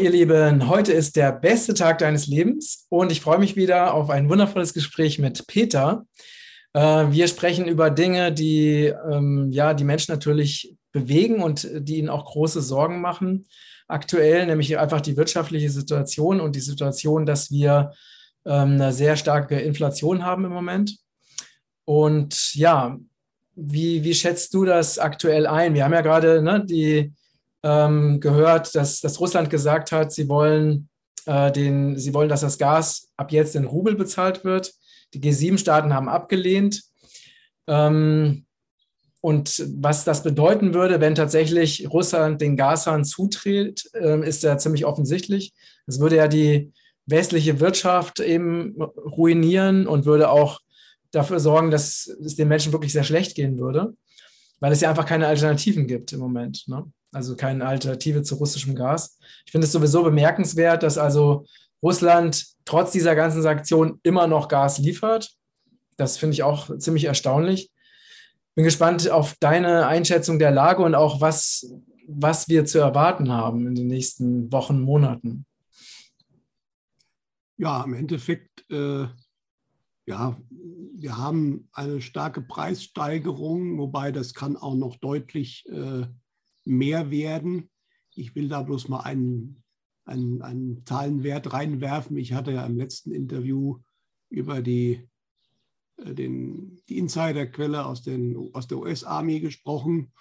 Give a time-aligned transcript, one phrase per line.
[0.00, 4.08] ihr Lieben, heute ist der beste Tag deines Lebens und ich freue mich wieder auf
[4.08, 6.06] ein wundervolles Gespräch mit Peter.
[6.72, 12.08] Äh, wir sprechen über Dinge, die ähm, ja die Menschen natürlich bewegen und die ihnen
[12.08, 13.46] auch große Sorgen machen.
[13.88, 17.92] Aktuell nämlich einfach die wirtschaftliche Situation und die Situation, dass wir
[18.46, 20.96] ähm, eine sehr starke Inflation haben im Moment.
[21.84, 22.98] Und ja,
[23.54, 25.74] wie, wie schätzt du das aktuell ein?
[25.74, 27.12] Wir haben ja gerade ne, die
[27.62, 30.88] ähm, gehört, dass, dass Russland gesagt hat, sie wollen,
[31.26, 34.72] äh, den, sie wollen, dass das Gas ab jetzt in Rubel bezahlt wird.
[35.14, 36.82] Die G7-Staaten haben abgelehnt.
[37.66, 38.46] Ähm,
[39.20, 44.86] und was das bedeuten würde, wenn tatsächlich Russland den Gashahn zutritt, äh, ist ja ziemlich
[44.86, 45.52] offensichtlich.
[45.86, 46.72] Es würde ja die
[47.06, 50.60] westliche Wirtschaft eben ruinieren und würde auch
[51.10, 53.94] dafür sorgen, dass es den Menschen wirklich sehr schlecht gehen würde,
[54.60, 56.64] weil es ja einfach keine Alternativen gibt im Moment.
[56.68, 56.84] Ne?
[57.12, 59.18] Also keine Alternative zu russischem Gas.
[59.44, 61.46] Ich finde es sowieso bemerkenswert, dass also
[61.82, 65.30] Russland trotz dieser ganzen Sanktionen immer noch Gas liefert.
[65.96, 67.70] Das finde ich auch ziemlich erstaunlich.
[68.54, 71.72] Bin gespannt auf deine Einschätzung der Lage und auch was,
[72.06, 75.46] was wir zu erwarten haben in den nächsten Wochen, Monaten.
[77.56, 79.06] Ja, im Endeffekt, äh,
[80.06, 86.06] ja, wir haben eine starke Preissteigerung, wobei das kann auch noch deutlich äh,
[86.64, 87.70] mehr werden.
[88.14, 89.62] Ich will da bloß mal einen,
[90.04, 92.16] einen, einen Zahlenwert reinwerfen.
[92.16, 93.78] Ich hatte ja im letzten Interview
[94.28, 95.08] über die,
[95.98, 100.12] äh, den, die Insiderquelle aus, den, aus der US-Armee gesprochen.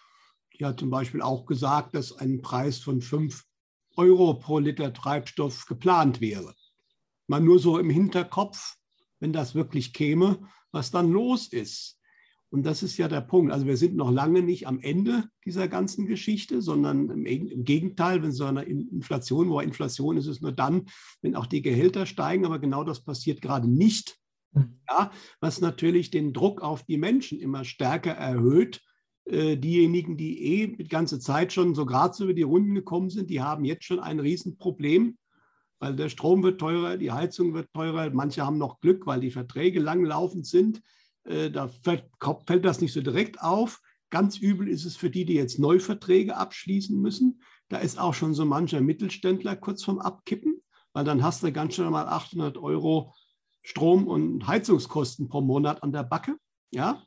[0.58, 3.46] Die hat zum Beispiel auch gesagt, dass ein Preis von 5
[3.96, 6.56] Euro pro Liter Treibstoff geplant wäre.
[7.28, 8.78] Mal nur so im Hinterkopf,
[9.20, 11.99] wenn das wirklich käme, was dann los ist.
[12.52, 13.52] Und das ist ja der Punkt.
[13.52, 18.24] Also wir sind noch lange nicht am Ende dieser ganzen Geschichte, sondern im, im, Gegenteil,
[18.24, 20.88] wenn so eine Inflation, wo Inflation ist es nur dann,
[21.22, 24.18] wenn auch die Gehälter steigen, aber genau das passiert gerade nicht.
[24.54, 24.80] Mhm.
[24.90, 28.82] Ja, was natürlich den Druck auf die Menschen immer stärker erhöht.
[29.26, 33.12] Äh, diejenigen, die eh die ganze Zeit schon so gerade so über die Runden gekommen
[33.12, 35.20] sind, die haben jetzt schon ein Riesenproblem,
[35.78, 38.10] weil der Strom wird teurer, die Heizung wird teurer.
[38.10, 40.82] Manche haben noch Glück, weil die Verträge langlaufend sind.
[41.30, 42.06] Äh, da fällt,
[42.48, 43.82] fällt das nicht so direkt auf.
[44.10, 47.42] Ganz übel ist es für die, die jetzt Neuverträge abschließen müssen.
[47.70, 50.62] Da ist auch schon so mancher Mittelständler kurz vorm Abkippen,
[50.94, 53.14] weil dann hast du ganz schnell mal 800 Euro
[53.62, 56.36] Strom- und Heizungskosten pro Monat an der Backe.
[56.72, 57.04] Ja?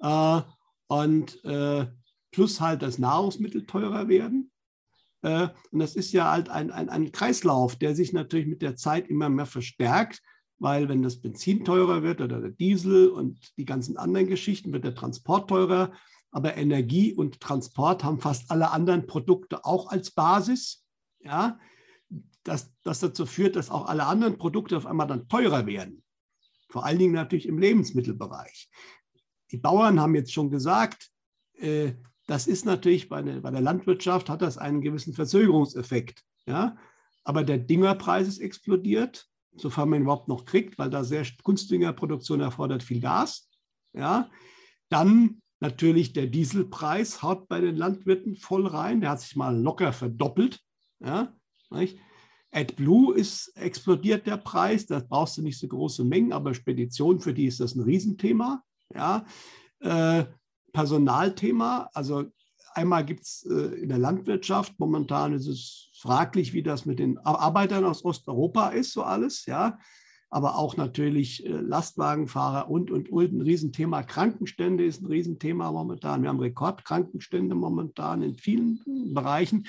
[0.00, 0.42] Äh,
[0.88, 1.86] und äh,
[2.32, 4.50] plus halt das Nahrungsmittel teurer werden.
[5.22, 9.08] und das ist ja halt ein, ein, ein Kreislauf, der sich natürlich mit der Zeit
[9.08, 10.22] immer mehr verstärkt
[10.60, 14.84] weil wenn das Benzin teurer wird oder der Diesel und die ganzen anderen Geschichten, wird
[14.84, 15.92] der Transport teurer.
[16.30, 20.84] Aber Energie und Transport haben fast alle anderen Produkte auch als Basis.
[21.20, 21.58] Ja,
[22.44, 26.04] das, das dazu führt, dass auch alle anderen Produkte auf einmal dann teurer werden.
[26.68, 28.70] Vor allen Dingen natürlich im Lebensmittelbereich.
[29.50, 31.10] Die Bauern haben jetzt schon gesagt,
[31.54, 31.94] äh,
[32.26, 36.22] das ist natürlich bei der, bei der Landwirtschaft hat das einen gewissen Verzögerungseffekt.
[36.46, 36.76] Ja?
[37.24, 42.82] Aber der Düngerpreis ist explodiert sofern man überhaupt noch kriegt, weil da sehr Kunstdüngerproduktion erfordert
[42.82, 43.48] viel Gas.
[43.92, 44.30] Ja,
[44.88, 49.00] dann natürlich der Dieselpreis haut bei den Landwirten voll rein.
[49.00, 50.60] Der hat sich mal locker verdoppelt.
[51.00, 51.34] Ja,
[51.70, 51.98] nicht?
[52.52, 54.86] AdBlue ist explodiert der Preis.
[54.86, 58.62] Da brauchst du nicht so große Mengen, aber Spedition für die ist das ein Riesenthema.
[58.92, 59.24] Ja,
[59.80, 60.24] äh,
[60.72, 61.88] Personalthema.
[61.94, 62.24] Also
[62.74, 67.18] einmal gibt es äh, in der Landwirtschaft momentan ist es fraglich, wie das mit den
[67.18, 69.78] Arbeitern aus Osteuropa ist, so alles, ja.
[70.32, 73.32] Aber auch natürlich äh, Lastwagenfahrer und, und, und.
[73.32, 76.22] Ein Riesenthema Krankenstände ist ein Riesenthema momentan.
[76.22, 78.80] Wir haben Rekordkrankenstände momentan in vielen
[79.12, 79.66] Bereichen.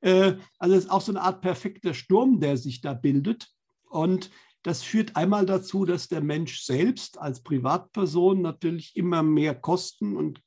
[0.00, 3.48] Äh, also es ist auch so eine Art perfekter Sturm, der sich da bildet.
[3.88, 4.30] Und
[4.62, 10.40] das führt einmal dazu, dass der Mensch selbst als Privatperson natürlich immer mehr Kosten und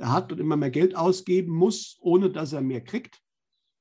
[0.00, 3.20] hat und immer mehr Geld ausgeben muss, ohne dass er mehr kriegt.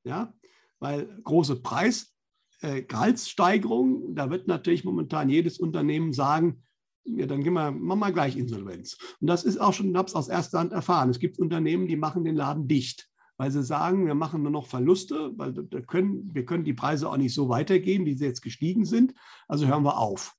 [0.03, 0.33] Ja,
[0.81, 2.13] weil große Preis,
[2.61, 6.63] äh, da wird natürlich momentan jedes Unternehmen sagen,
[7.03, 8.97] ja, dann gehen wir, machen wir gleich Insolvenz.
[9.19, 11.09] Und das ist auch schon, ich habe es aus erster Hand erfahren.
[11.09, 14.67] Es gibt Unternehmen, die machen den Laden dicht, weil sie sagen, wir machen nur noch
[14.67, 18.41] Verluste, weil wir können, wir können die Preise auch nicht so weitergeben, wie sie jetzt
[18.41, 19.13] gestiegen sind.
[19.47, 20.35] Also hören wir auf.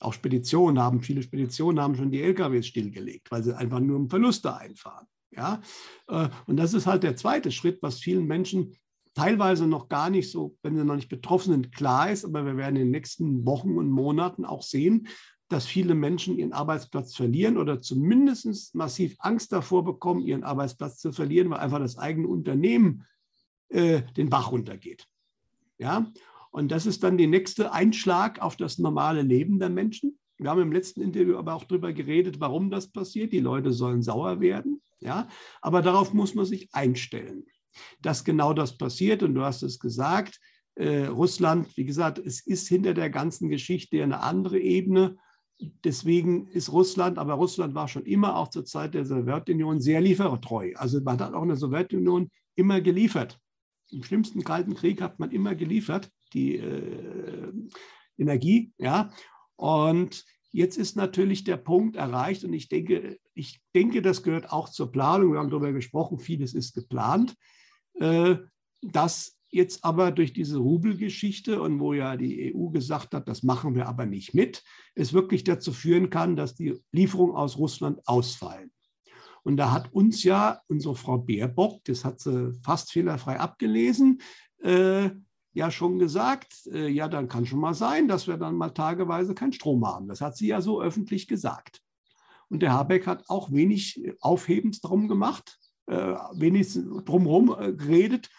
[0.00, 4.54] Auch Speditionen haben, viele Speditionen haben schon die LKWs stillgelegt, weil sie einfach nur Verluste
[4.54, 5.06] einfahren.
[5.30, 5.62] Ja?
[6.08, 8.74] Äh, und das ist halt der zweite Schritt, was vielen Menschen
[9.14, 12.24] teilweise noch gar nicht so, wenn sie noch nicht betroffen sind, klar ist.
[12.24, 15.08] Aber wir werden in den nächsten Wochen und Monaten auch sehen,
[15.48, 21.12] dass viele Menschen ihren Arbeitsplatz verlieren oder zumindest massiv Angst davor bekommen, ihren Arbeitsplatz zu
[21.12, 23.04] verlieren, weil einfach das eigene Unternehmen
[23.68, 25.06] äh, den Bach runtergeht.
[25.78, 26.10] Ja,
[26.50, 30.18] und das ist dann der nächste Einschlag auf das normale Leben der Menschen.
[30.38, 33.32] Wir haben im letzten Interview aber auch darüber geredet, warum das passiert.
[33.32, 34.80] Die Leute sollen sauer werden.
[35.00, 35.28] Ja,
[35.60, 37.44] aber darauf muss man sich einstellen,
[38.00, 39.22] dass genau das passiert.
[39.22, 40.38] Und du hast es gesagt,
[40.74, 45.16] äh, Russland, wie gesagt, es ist hinter der ganzen Geschichte eine andere Ebene.
[45.84, 50.72] Deswegen ist Russland, aber Russland war schon immer auch zur Zeit der Sowjetunion sehr liefertreu.
[50.76, 53.38] Also man hat auch in der Sowjetunion immer geliefert.
[53.90, 57.52] Im schlimmsten Kalten Krieg hat man immer geliefert, die äh,
[58.16, 58.72] Energie.
[58.78, 59.10] Ja?
[59.56, 64.68] Und jetzt ist natürlich der Punkt erreicht und ich denke, ich denke, das gehört auch
[64.68, 65.32] zur Planung.
[65.32, 67.34] Wir haben darüber gesprochen, vieles ist geplant,
[67.94, 73.74] dass jetzt aber durch diese Rubelgeschichte und wo ja die EU gesagt hat, das machen
[73.74, 78.72] wir aber nicht mit, es wirklich dazu führen kann, dass die Lieferungen aus Russland ausfallen.
[79.44, 84.22] Und da hat uns ja unsere Frau Baerbock, das hat sie fast fehlerfrei abgelesen,
[84.62, 85.10] äh,
[85.52, 89.34] ja schon gesagt, äh, ja, dann kann schon mal sein, dass wir dann mal tageweise
[89.34, 90.08] keinen Strom haben.
[90.08, 91.82] Das hat sie ja so öffentlich gesagt.
[92.48, 96.72] Und der Habeck hat auch wenig Aufhebens drum gemacht, äh, wenig
[97.04, 98.30] drumherum äh, geredet,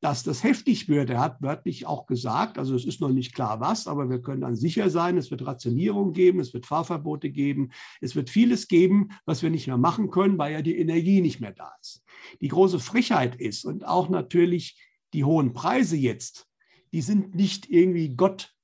[0.00, 1.10] dass das heftig wird.
[1.10, 4.42] Er hat wörtlich auch gesagt, also es ist noch nicht klar was, aber wir können
[4.42, 9.08] dann sicher sein, es wird Rationierung geben, es wird Fahrverbote geben, es wird vieles geben,
[9.26, 12.04] was wir nicht mehr machen können, weil ja die Energie nicht mehr da ist.
[12.40, 14.80] Die große Frechheit ist und auch natürlich
[15.12, 16.46] die hohen Preise jetzt,
[16.92, 18.54] die sind nicht irgendwie Gott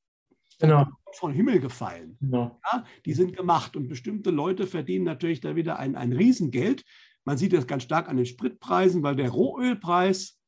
[0.58, 0.86] genau.
[1.12, 2.16] vom Himmel gefallen.
[2.20, 2.60] Genau.
[2.72, 6.84] Ja, die sind gemacht und bestimmte Leute verdienen natürlich da wieder ein, ein Riesengeld.
[7.24, 10.38] Man sieht das ganz stark an den Spritpreisen, weil der Rohölpreis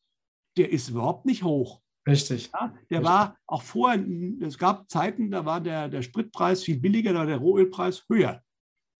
[0.56, 1.81] der ist überhaupt nicht hoch.
[2.08, 2.50] Richtig.
[2.55, 3.05] Ja, der Richtig.
[3.05, 4.05] war auch vorher,
[4.40, 8.43] es gab Zeiten, da war der, der Spritpreis viel billiger, da der Rohölpreis höher.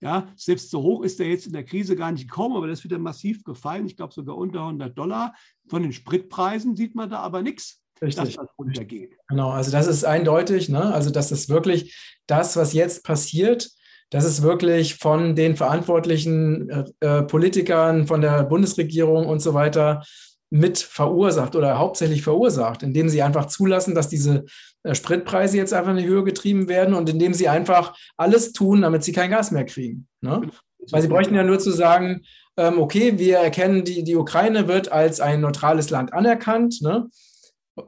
[0.03, 2.81] Ja, selbst so hoch ist er jetzt in der Krise gar nicht gekommen, aber das
[2.81, 3.87] ist wieder massiv gefallen.
[3.87, 5.35] Ich glaube sogar unter 100 Dollar.
[5.69, 9.17] Von den Spritpreisen sieht man da aber nichts, dass das runtergeht.
[9.29, 10.69] Genau, also das ist eindeutig.
[10.69, 10.93] Ne?
[10.93, 11.97] Also das ist wirklich
[12.27, 13.71] das, was jetzt passiert.
[14.11, 20.03] Das ist wirklich von den verantwortlichen äh, äh Politikern, von der Bundesregierung und so weiter
[20.51, 24.45] mit verursacht oder hauptsächlich verursacht, indem sie einfach zulassen, dass diese
[24.85, 28.83] äh, Spritpreise jetzt einfach in die Höhe getrieben werden und indem sie einfach alles tun,
[28.83, 30.07] damit sie kein Gas mehr kriegen.
[30.21, 30.49] Ne?
[30.91, 32.23] Weil sie bräuchten ja nur zu sagen,
[32.57, 36.81] ähm, okay, wir erkennen, die, die Ukraine wird als ein neutrales Land anerkannt.
[36.81, 37.09] Ne?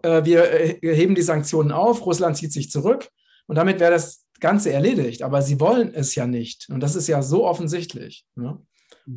[0.02, 3.08] Äh, wir äh, heben die Sanktionen auf, Russland zieht sich zurück
[3.46, 5.22] und damit wäre das Ganze erledigt.
[5.22, 6.68] Aber sie wollen es ja nicht.
[6.70, 8.26] Und das ist ja so offensichtlich.
[8.34, 8.60] Ne?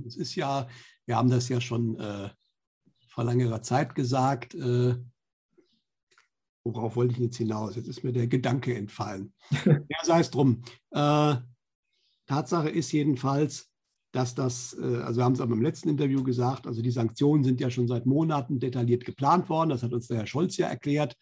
[0.06, 0.68] Ist ja,
[1.06, 2.30] wir haben das ja schon äh,
[3.10, 4.56] vor längerer Zeit gesagt.
[4.56, 4.96] Äh,
[6.64, 7.76] worauf wollte ich jetzt hinaus?
[7.76, 9.34] Jetzt ist mir der Gedanke entfallen.
[9.66, 10.64] ja, sei es drum.
[10.92, 11.36] Äh,
[12.28, 13.70] Tatsache ist jedenfalls,
[14.12, 17.44] dass das, äh, also wir haben es aber im letzten Interview gesagt, also die Sanktionen
[17.44, 19.70] sind ja schon seit Monaten detailliert geplant worden.
[19.70, 21.18] Das hat uns der Herr Scholz ja erklärt.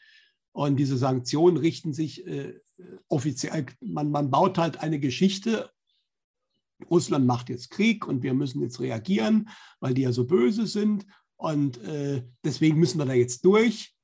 [0.60, 2.60] Und diese Sanktionen richten sich äh,
[3.08, 5.70] offiziell, man, man baut halt eine Geschichte
[6.90, 9.48] Russland macht jetzt Krieg und wir müssen jetzt reagieren,
[9.80, 11.06] weil die ja so böse sind.
[11.38, 13.96] Und äh, deswegen müssen wir da jetzt durch.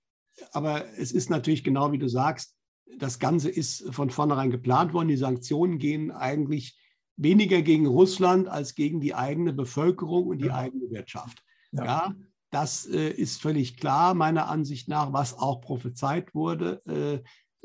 [0.53, 2.55] Aber es ist natürlich genau wie du sagst,
[2.99, 5.09] das Ganze ist von vornherein geplant worden.
[5.09, 6.79] Die Sanktionen gehen eigentlich
[7.17, 10.55] weniger gegen Russland als gegen die eigene Bevölkerung und die ja.
[10.55, 11.43] eigene Wirtschaft.
[11.73, 12.15] Ja, ja
[12.51, 16.81] das äh, ist völlig klar, meiner Ansicht nach, was auch prophezeit wurde.
[16.85, 17.23] Äh,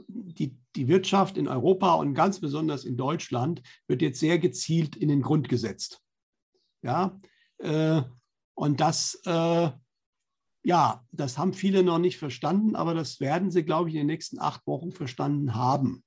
[0.09, 5.09] die, die Wirtschaft in Europa und ganz besonders in Deutschland wird jetzt sehr gezielt in
[5.09, 6.03] den Grund gesetzt.
[6.83, 7.19] Ja,
[7.59, 8.03] äh,
[8.55, 9.71] und das, äh,
[10.63, 14.07] ja, das haben viele noch nicht verstanden, aber das werden sie, glaube ich, in den
[14.09, 16.03] nächsten acht Wochen verstanden haben.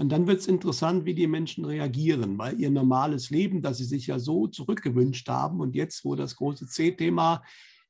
[0.00, 3.84] Und dann wird es interessant, wie die Menschen reagieren, weil ihr normales Leben, das sie
[3.84, 7.42] sich ja so zurückgewünscht haben und jetzt, wo das große C-Thema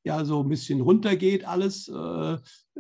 [0.03, 2.39] ja so ein bisschen runtergeht, alles, äh,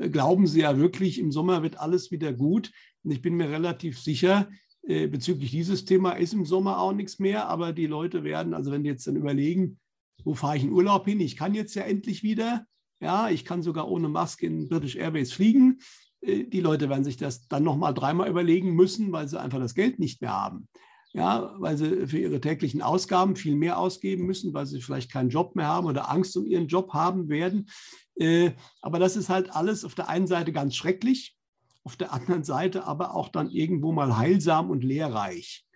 [0.09, 2.73] glauben sie ja wirklich, im Sommer wird alles wieder gut.
[3.05, 4.51] Und ich bin mir relativ sicher,
[4.83, 8.73] äh, bezüglich dieses Thema ist im Sommer auch nichts mehr, aber die Leute werden, also
[8.73, 9.79] wenn die jetzt dann überlegen,
[10.25, 11.21] wo fahre ich in Urlaub hin?
[11.21, 12.67] Ich kann jetzt ja endlich wieder.
[12.99, 15.79] Ja, ich kann sogar ohne Maske in British Airways fliegen.
[16.21, 19.75] Äh, die Leute werden sich das dann nochmal dreimal überlegen müssen, weil sie einfach das
[19.75, 20.69] Geld nicht mehr haben.
[21.13, 25.29] Ja, weil sie für ihre täglichen Ausgaben viel mehr ausgeben müssen, weil sie vielleicht keinen
[25.29, 27.69] Job mehr haben oder Angst um ihren Job haben werden.
[28.15, 31.37] Äh, aber das ist halt alles auf der einen Seite ganz schrecklich,
[31.83, 35.67] auf der anderen Seite aber auch dann irgendwo mal heilsam und lehrreich.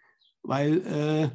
[0.43, 1.31] Weil äh,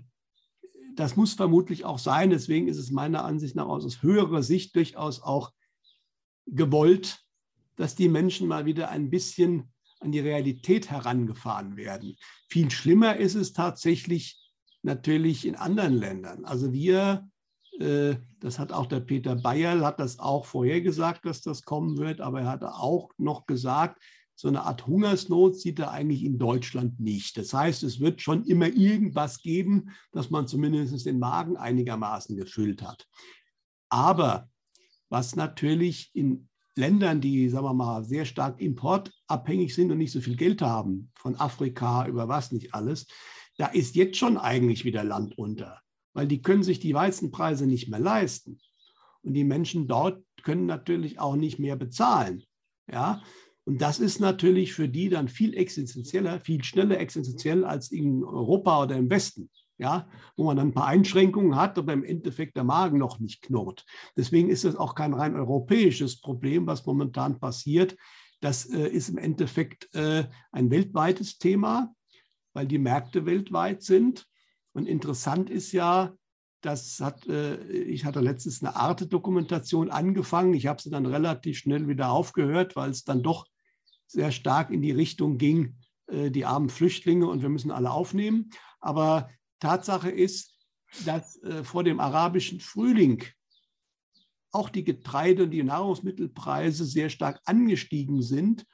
[0.96, 2.30] das muss vermutlich auch sein.
[2.30, 5.52] Deswegen ist es meiner Ansicht nach aus höherer Sicht durchaus auch
[6.46, 7.20] gewollt,
[7.80, 9.72] dass die Menschen mal wieder ein bisschen
[10.02, 12.18] an die Realität herangefahren werden.
[12.50, 14.38] Viel schlimmer ist es tatsächlich
[14.84, 16.46] natürlich in anderen Ländern.
[16.46, 17.30] Also wir
[17.80, 22.22] äh, das hat auch der Peter Bayerl, hat das auch vorhergesagt, dass das kommen wird,
[22.22, 24.02] aber er hat auch noch gesagt,
[24.36, 27.38] so eine Art Hungersnot sieht er eigentlich in Deutschland nicht.
[27.38, 32.82] Das heißt, es wird schon immer irgendwas geben, dass man zumindest den Magen einigermaßen gefüllt
[32.82, 33.06] hat.
[33.90, 34.50] Aber
[35.10, 36.49] was natürlich in
[36.80, 41.12] Ländern, die, sagen wir mal, sehr stark importabhängig sind und nicht so viel Geld haben,
[41.16, 43.08] von Afrika über was nicht alles,
[43.58, 45.82] da ist jetzt schon eigentlich wieder Land unter,
[46.14, 48.60] weil die können sich die Weizenpreise nicht mehr leisten.
[49.22, 52.44] Und die Menschen dort können natürlich auch nicht mehr bezahlen.
[52.90, 53.22] Ja,
[53.66, 58.84] und das ist natürlich für die dann viel existenzieller, viel schneller existenziell als in Europa
[58.84, 59.52] oder im Westen.
[59.82, 63.42] Ja, wo man dann ein paar Einschränkungen hat, aber im Endeffekt der Magen noch nicht
[63.42, 63.86] knurrt.
[64.18, 67.96] Deswegen ist das auch kein rein europäisches Problem, was momentan passiert.
[68.42, 71.94] Das äh, ist im Endeffekt äh, ein weltweites Thema,
[72.54, 74.28] weil die Märkte weltweit sind.
[74.74, 76.14] Und interessant ist ja,
[76.62, 80.54] das hat, äh, ich hatte letztens eine Arte-Dokumentation angefangen.
[80.54, 83.46] Ich habe sie dann relativ schnell wieder aufgehört, weil es dann doch
[84.08, 88.50] sehr stark in die Richtung ging, äh, die armen Flüchtlinge und wir müssen alle aufnehmen.
[88.80, 90.56] Aber Tatsache ist,
[91.06, 93.24] dass äh, vor dem arabischen Frühling
[94.52, 98.66] auch die Getreide- und die Nahrungsmittelpreise sehr stark angestiegen sind,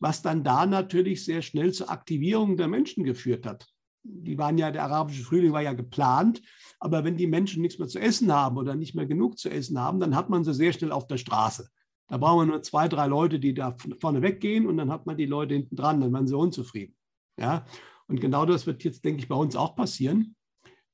[0.00, 3.66] was dann da natürlich sehr schnell zur Aktivierung der Menschen geführt hat.
[4.04, 6.40] Die waren ja, der arabische Frühling war ja geplant,
[6.78, 9.78] aber wenn die Menschen nichts mehr zu essen haben oder nicht mehr genug zu essen
[9.78, 11.68] haben, dann hat man sie sehr schnell auf der Straße.
[12.06, 15.18] Da brauchen wir nur zwei, drei Leute, die da vorne weggehen und dann hat man
[15.18, 16.96] die Leute hinten dran, dann werden sie unzufrieden.
[17.38, 17.66] Ja?
[18.08, 20.34] Und genau das wird jetzt, denke ich, bei uns auch passieren.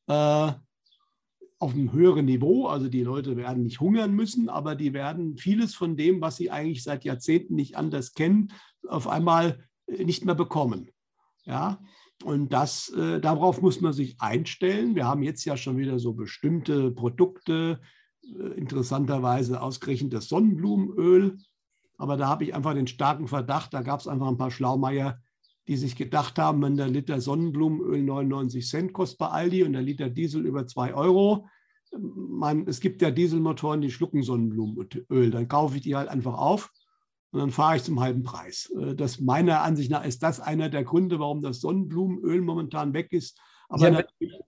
[0.07, 0.53] Äh,
[1.59, 2.67] auf einem höheren Niveau.
[2.67, 6.51] Also die Leute werden nicht hungern müssen, aber die werden vieles von dem, was sie
[6.51, 8.53] eigentlich seit Jahrzehnten nicht anders kennen,
[8.87, 10.91] auf einmal äh, nicht mehr bekommen.
[11.47, 11.81] Ja,
[12.23, 14.95] und das, äh, darauf muss man sich einstellen.
[14.95, 17.81] Wir haben jetzt ja schon wieder so bestimmte Produkte,
[18.23, 21.39] äh, interessanterweise ausgerechnet das Sonnenblumenöl.
[21.97, 25.21] Aber da habe ich einfach den starken Verdacht, da gab es einfach ein paar Schlaumeier,
[25.67, 29.83] die sich gedacht haben, wenn der Liter Sonnenblumenöl 99 Cent kostet bei Aldi und der
[29.83, 31.47] Liter Diesel über 2 Euro,
[31.99, 36.71] man, es gibt ja Dieselmotoren, die schlucken Sonnenblumenöl, dann kaufe ich die halt einfach auf
[37.31, 38.73] und dann fahre ich zum halben Preis.
[38.79, 43.13] Äh, das meiner Ansicht nach ist das einer der Gründe, warum das Sonnenblumenöl momentan weg
[43.13, 43.39] ist.
[43.69, 44.41] Aber ja, natürlich,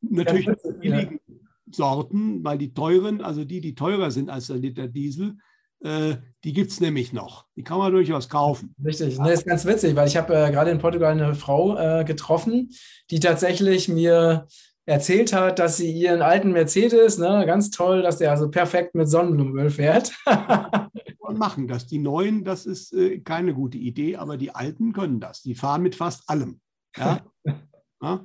[0.00, 1.34] natürlich ja, billigen ja.
[1.72, 5.36] Sorten, weil die teuren, also die, die teurer sind als der Liter Diesel,
[5.82, 7.46] die gibt es nämlich noch.
[7.56, 8.74] Die kann man durchaus kaufen.
[8.84, 12.04] Richtig, das ist ganz witzig, weil ich habe äh, gerade in Portugal eine Frau äh,
[12.04, 12.70] getroffen,
[13.10, 14.46] die tatsächlich mir
[14.86, 19.08] erzählt hat, dass sie ihren alten Mercedes, ne, ganz toll, dass der also perfekt mit
[19.08, 20.12] Sonnenblumenöl fährt.
[21.30, 21.86] und machen das.
[21.86, 25.42] Die neuen, das ist äh, keine gute Idee, aber die alten können das.
[25.42, 26.60] Die fahren mit fast allem.
[26.96, 27.20] Ja?
[28.02, 28.22] ja?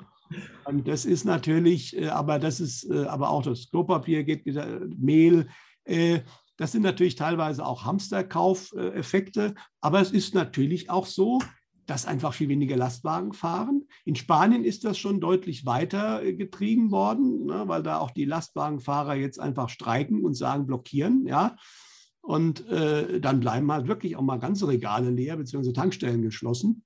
[0.66, 4.46] Und das ist natürlich, äh, aber das ist, äh, aber auch das Klopapier geht
[4.98, 5.48] Mehl.
[6.56, 11.40] Äh, das sind natürlich teilweise auch Hamsterkaufeffekte, aber es ist natürlich auch so,
[11.86, 13.84] dass einfach viel weniger Lastwagen fahren.
[14.06, 19.16] In Spanien ist das schon deutlich weiter getrieben worden, ne, weil da auch die Lastwagenfahrer
[19.16, 21.28] jetzt einfach streiken und sagen, blockieren.
[21.28, 21.56] Ja.
[22.22, 26.84] Und äh, dann bleiben halt wirklich auch mal ganze Regale leer, beziehungsweise Tankstellen geschlossen.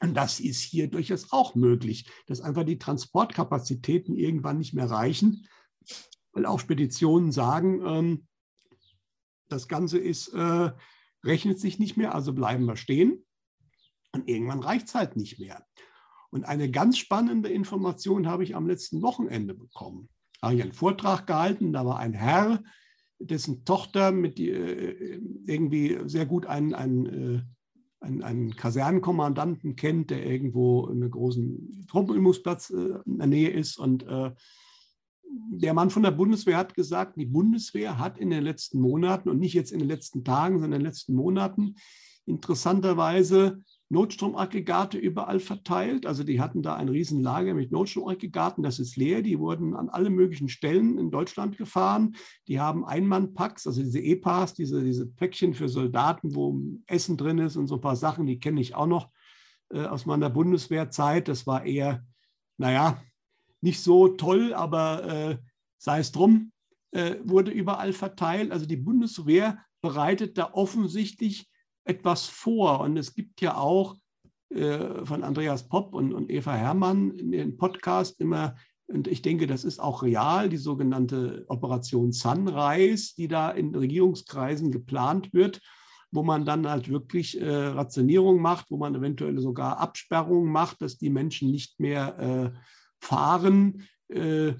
[0.00, 5.46] Und das ist hier durchaus auch möglich, dass einfach die Transportkapazitäten irgendwann nicht mehr reichen,
[6.32, 8.26] weil auch Speditionen sagen, ähm,
[9.54, 10.70] das Ganze ist, äh,
[11.24, 13.24] rechnet sich nicht mehr, also bleiben wir stehen.
[14.12, 15.64] Und irgendwann reicht es halt nicht mehr.
[16.30, 20.08] Und eine ganz spannende Information habe ich am letzten Wochenende bekommen.
[20.40, 22.62] Da habe ich einen Vortrag gehalten, da war ein Herr,
[23.18, 27.42] dessen Tochter mit äh, irgendwie sehr gut einen, einen, äh,
[28.00, 33.78] einen, einen Kasernenkommandanten kennt, der irgendwo in einem großen Truppenübungsplatz äh, in der Nähe ist.
[33.78, 34.04] Und
[35.50, 39.38] der Mann von der Bundeswehr hat gesagt, die Bundeswehr hat in den letzten Monaten und
[39.38, 41.76] nicht jetzt in den letzten Tagen, sondern in den letzten Monaten
[42.26, 46.06] interessanterweise Notstromaggregate überall verteilt.
[46.06, 49.22] Also die hatten da ein Riesenlager mit Notstromaggregaten, das ist leer.
[49.22, 52.16] Die wurden an alle möglichen Stellen in Deutschland gefahren.
[52.48, 57.56] Die haben Einmannpacks, also diese E-Pass, diese, diese Päckchen für Soldaten, wo Essen drin ist
[57.56, 59.10] und so ein paar Sachen, die kenne ich auch noch
[59.70, 61.28] äh, aus meiner Bundeswehrzeit.
[61.28, 62.04] Das war eher,
[62.56, 63.02] naja,
[63.64, 65.38] nicht so toll, aber äh,
[65.78, 66.52] sei es drum,
[66.92, 68.52] äh, wurde überall verteilt.
[68.52, 71.48] Also die Bundeswehr bereitet da offensichtlich
[71.84, 72.80] etwas vor.
[72.80, 73.96] Und es gibt ja auch
[74.50, 78.54] äh, von Andreas Popp und, und Eva Herrmann in den Podcast immer,
[78.86, 84.70] und ich denke, das ist auch real, die sogenannte Operation Sunrise, die da in Regierungskreisen
[84.70, 85.60] geplant wird
[86.14, 90.96] wo man dann halt wirklich äh, Rationierung macht, wo man eventuell sogar Absperrungen macht, dass
[90.96, 92.58] die Menschen nicht mehr äh,
[93.04, 94.54] fahren, äh,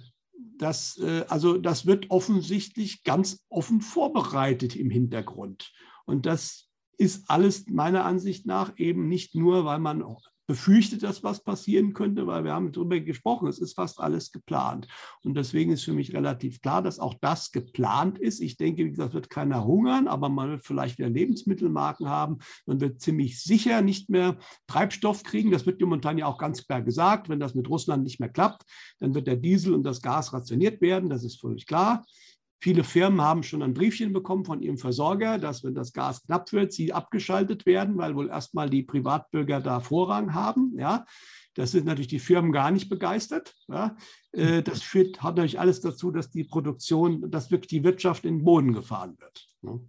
[0.58, 5.72] das, äh, also das wird offensichtlich ganz offen vorbereitet im Hintergrund.
[6.04, 10.02] Und das ist alles meiner Ansicht nach eben nicht nur, weil man
[10.46, 14.86] befürchtet, dass was passieren könnte, weil wir haben darüber gesprochen, es ist fast alles geplant.
[15.22, 18.40] Und deswegen ist für mich relativ klar, dass auch das geplant ist.
[18.40, 22.38] Ich denke, wie gesagt, wird keiner hungern, aber man wird vielleicht wieder Lebensmittelmarken haben.
[22.66, 24.36] Man wird ziemlich sicher nicht mehr
[24.66, 25.50] Treibstoff kriegen.
[25.50, 27.28] Das wird momentan ja auch ganz klar gesagt.
[27.28, 28.64] Wenn das mit Russland nicht mehr klappt,
[28.98, 31.08] dann wird der Diesel und das Gas rationiert werden.
[31.08, 32.04] Das ist völlig klar.
[32.61, 36.52] Viele Firmen haben schon ein Briefchen bekommen von ihrem Versorger, dass wenn das Gas knapp
[36.52, 40.73] wird, sie abgeschaltet werden, weil wohl erstmal die Privatbürger da Vorrang haben.
[40.78, 41.04] Ja,
[41.54, 43.54] das sind natürlich die Firmen gar nicht begeistert.
[43.68, 43.96] Ja.
[44.32, 48.38] Äh, das führt, hat natürlich alles dazu, dass die Produktion, dass wirklich die Wirtschaft in
[48.38, 49.46] den Boden gefahren wird.
[49.62, 49.80] Ne?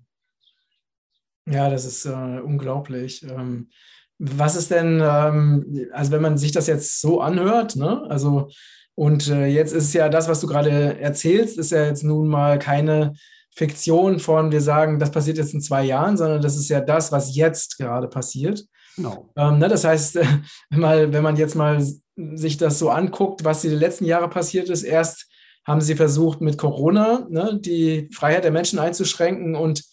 [1.47, 3.23] Ja, das ist äh, unglaublich.
[3.23, 3.69] Ähm,
[4.17, 8.03] was ist denn, ähm, also wenn man sich das jetzt so anhört, ne?
[8.09, 8.49] also
[8.95, 12.57] und äh, jetzt ist ja das, was du gerade erzählst, ist ja jetzt nun mal
[12.57, 13.13] keine
[13.53, 17.11] Fiktion von, wir sagen, das passiert jetzt in zwei Jahren, sondern das ist ja das,
[17.11, 18.65] was jetzt gerade passiert.
[18.95, 19.29] Genau.
[19.35, 20.25] Ähm, ne, das heißt, äh,
[20.69, 21.85] mal, wenn man jetzt mal
[22.15, 25.27] sich das so anguckt, was die letzten Jahre passiert ist, erst
[25.65, 29.83] haben sie versucht, mit Corona ne, die Freiheit der Menschen einzuschränken und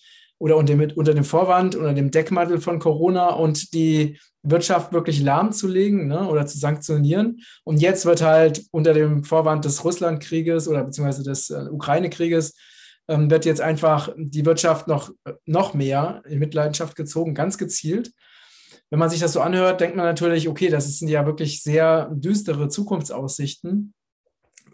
[0.43, 5.23] oder unter, mit, unter dem Vorwand, unter dem Deckmantel von Corona und die Wirtschaft wirklich
[5.23, 7.43] lahmzulegen ne, oder zu sanktionieren.
[7.63, 12.57] Und jetzt wird halt unter dem Vorwand des Russlandkrieges oder beziehungsweise des äh, Ukraine-Krieges
[13.07, 15.13] ähm, wird jetzt einfach die Wirtschaft noch,
[15.47, 18.11] noch mehr in Mitleidenschaft gezogen, ganz gezielt.
[18.91, 22.11] Wenn man sich das so anhört, denkt man natürlich, okay, das sind ja wirklich sehr
[22.13, 23.95] düstere Zukunftsaussichten.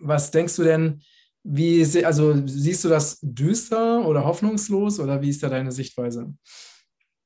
[0.01, 1.03] Was denkst du denn,
[1.51, 6.35] wie, also siehst du das düster oder hoffnungslos oder wie ist da deine Sichtweise?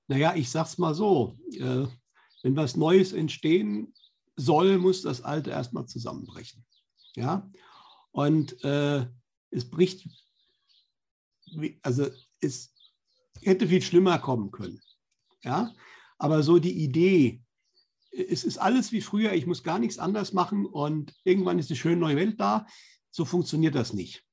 [0.06, 1.36] Naja, ich sag's mal so.
[1.52, 1.86] Äh,
[2.44, 3.92] wenn was Neues entstehen
[4.36, 6.64] soll, muss das Alte erstmal zusammenbrechen.
[7.16, 7.50] Ja?
[8.12, 9.06] Und äh,
[9.50, 10.08] es bricht,
[11.82, 12.06] also
[12.40, 12.72] es
[13.40, 14.80] hätte viel schlimmer kommen können.
[15.42, 15.74] Ja?
[16.18, 17.42] Aber so die Idee,
[18.12, 21.76] es ist alles wie früher, ich muss gar nichts anders machen und irgendwann ist eine
[21.76, 22.66] schöne neue Welt da,
[23.12, 24.24] so funktioniert das nicht.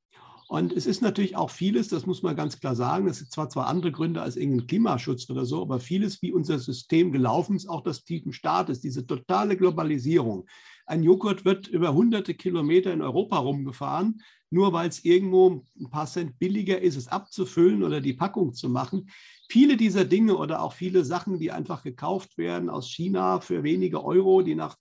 [0.47, 3.49] Und es ist natürlich auch vieles, das muss man ganz klar sagen, das sind zwar
[3.49, 7.69] zwar andere Gründe als irgendein Klimaschutz oder so, aber vieles, wie unser System gelaufen ist,
[7.69, 10.47] auch das tiefen Staates, diese totale Globalisierung.
[10.87, 16.07] Ein Joghurt wird über hunderte Kilometer in Europa rumgefahren, nur weil es irgendwo ein paar
[16.07, 19.11] Cent billiger ist, es abzufüllen oder die Packung zu machen.
[19.51, 24.03] Viele dieser Dinge oder auch viele Sachen, die einfach gekauft werden aus China für wenige
[24.03, 24.77] Euro, die nach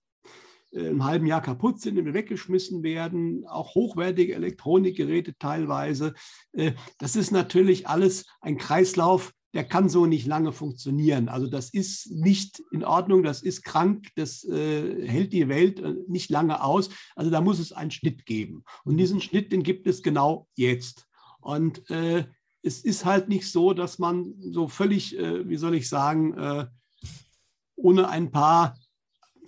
[0.71, 6.15] im halben Jahr kaputt sind und weggeschmissen werden, auch hochwertige Elektronikgeräte teilweise.
[6.53, 11.29] Äh, das ist natürlich alles ein Kreislauf, der kann so nicht lange funktionieren.
[11.29, 16.31] Also das ist nicht in Ordnung, das ist krank, das äh, hält die Welt nicht
[16.31, 16.91] lange aus.
[17.17, 18.63] Also da muss es einen Schnitt geben.
[18.85, 18.99] Und mhm.
[18.99, 21.07] diesen Schnitt, den gibt es genau jetzt.
[21.41, 22.27] Und äh,
[22.63, 26.69] es ist halt nicht so, dass man so völlig, äh, wie soll ich sagen,
[27.75, 28.77] ohne ein paar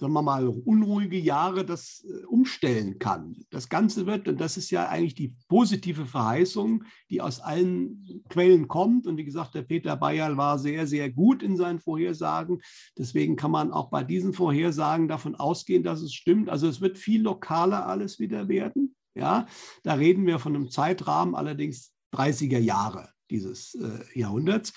[0.01, 3.37] sagen wir mal, unruhige Jahre das äh, umstellen kann.
[3.51, 8.67] Das Ganze wird, und das ist ja eigentlich die positive Verheißung, die aus allen Quellen
[8.67, 9.07] kommt.
[9.07, 12.61] Und wie gesagt, der Peter Bayerl war sehr, sehr gut in seinen Vorhersagen.
[12.97, 16.49] Deswegen kann man auch bei diesen Vorhersagen davon ausgehen, dass es stimmt.
[16.49, 18.97] Also es wird viel lokaler alles wieder werden.
[19.15, 19.47] Ja,
[19.83, 24.73] da reden wir von einem Zeitrahmen allerdings 30er Jahre dieses äh, Jahrhunderts.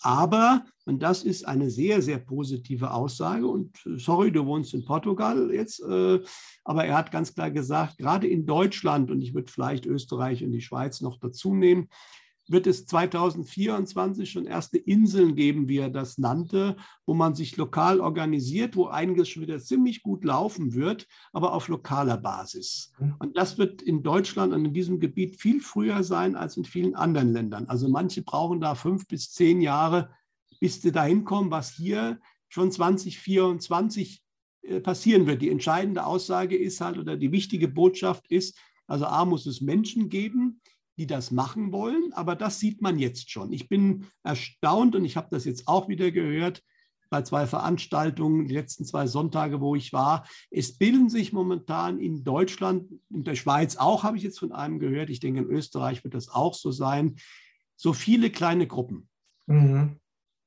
[0.00, 4.84] Aber, und das ist eine sehr, sehr positive Aussage, und äh, sorry, du wohnst in
[4.84, 6.20] Portugal jetzt, äh,
[6.64, 10.52] aber er hat ganz klar gesagt, gerade in Deutschland, und ich würde vielleicht Österreich und
[10.52, 11.88] die Schweiz noch dazu nehmen,
[12.50, 18.00] wird es 2024 schon erste Inseln geben, wie er das nannte, wo man sich lokal
[18.00, 22.92] organisiert, wo einiges schon wieder ziemlich gut laufen wird, aber auf lokaler Basis.
[22.98, 23.16] Mhm.
[23.18, 26.94] Und das wird in Deutschland und in diesem Gebiet viel früher sein als in vielen
[26.94, 27.66] anderen Ländern.
[27.68, 30.10] Also manche brauchen da fünf bis zehn Jahre,
[30.60, 34.22] bis sie dahin kommen, was hier schon 2024
[34.62, 35.42] äh, passieren wird.
[35.42, 40.08] Die entscheidende Aussage ist halt oder die wichtige Botschaft ist, also A muss es Menschen
[40.08, 40.60] geben,
[40.98, 43.52] die das machen wollen, aber das sieht man jetzt schon.
[43.52, 46.62] Ich bin erstaunt und ich habe das jetzt auch wieder gehört
[47.10, 50.28] bei zwei Veranstaltungen, die letzten zwei Sonntage, wo ich war.
[50.50, 54.78] Es bilden sich momentan in Deutschland, in der Schweiz auch, habe ich jetzt von einem
[54.78, 57.16] gehört, ich denke in Österreich wird das auch so sein,
[57.76, 59.08] so viele kleine Gruppen.
[59.46, 59.96] Mhm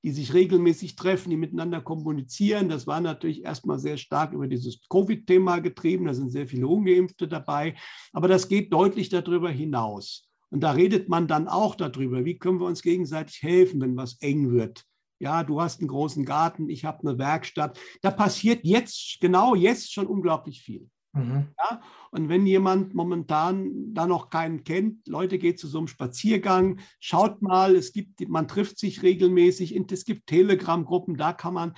[0.03, 2.69] die sich regelmäßig treffen, die miteinander kommunizieren.
[2.69, 6.05] Das war natürlich erstmal sehr stark über dieses Covid-Thema getrieben.
[6.05, 7.75] Da sind sehr viele Ungeimpfte dabei.
[8.11, 10.27] Aber das geht deutlich darüber hinaus.
[10.51, 14.21] Und da redet man dann auch darüber, wie können wir uns gegenseitig helfen, wenn was
[14.21, 14.85] eng wird.
[15.19, 17.79] Ja, du hast einen großen Garten, ich habe eine Werkstatt.
[18.01, 20.89] Da passiert jetzt, genau jetzt schon unglaublich viel.
[21.13, 21.47] Mhm.
[21.57, 21.81] Ja?
[22.11, 27.41] Und wenn jemand momentan da noch keinen kennt, Leute, geht zu so einem Spaziergang, schaut
[27.41, 31.73] mal, es gibt, man trifft sich regelmäßig, es gibt Telegram-Gruppen, da kann man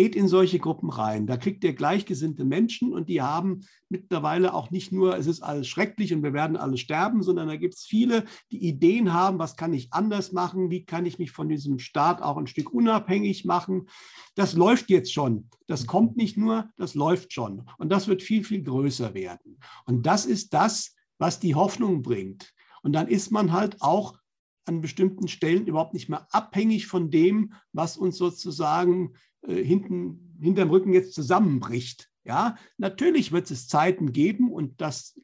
[0.00, 1.26] geht in solche Gruppen rein.
[1.26, 5.68] Da kriegt ihr gleichgesinnte Menschen und die haben mittlerweile auch nicht nur, es ist alles
[5.68, 9.56] schrecklich und wir werden alle sterben, sondern da gibt es viele, die Ideen haben, was
[9.56, 13.44] kann ich anders machen, wie kann ich mich von diesem Staat auch ein Stück unabhängig
[13.44, 13.90] machen.
[14.36, 15.50] Das läuft jetzt schon.
[15.66, 17.68] Das kommt nicht nur, das läuft schon.
[17.76, 19.58] Und das wird viel, viel größer werden.
[19.84, 22.54] Und das ist das, was die Hoffnung bringt.
[22.82, 24.16] Und dann ist man halt auch
[24.64, 29.12] an bestimmten Stellen überhaupt nicht mehr abhängig von dem, was uns sozusagen
[29.46, 32.08] äh, hinten, hinterm Rücken jetzt zusammenbricht.
[32.24, 35.18] Ja, natürlich wird es Zeiten geben und das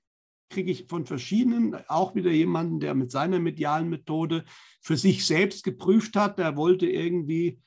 [0.49, 4.45] kriege ich von verschiedenen, auch wieder jemanden, der mit seiner medialen Methode
[4.81, 7.61] für sich selbst geprüft hat, der wollte irgendwie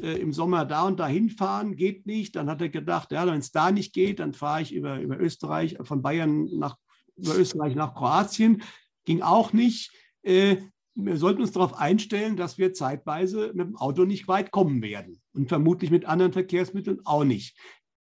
[0.00, 2.36] äh, im Sommer da und da hinfahren, geht nicht.
[2.36, 5.20] Dann hat er gedacht, ja, wenn es da nicht geht, dann fahre ich über, über
[5.20, 6.76] Österreich, von Bayern nach,
[7.16, 8.62] über Österreich nach Kroatien.
[9.04, 9.92] Ging auch nicht.
[10.22, 10.56] Äh,
[10.94, 15.20] wir sollten uns darauf einstellen, dass wir zeitweise mit dem Auto nicht weit kommen werden
[15.32, 17.58] und vermutlich mit anderen Verkehrsmitteln auch nicht.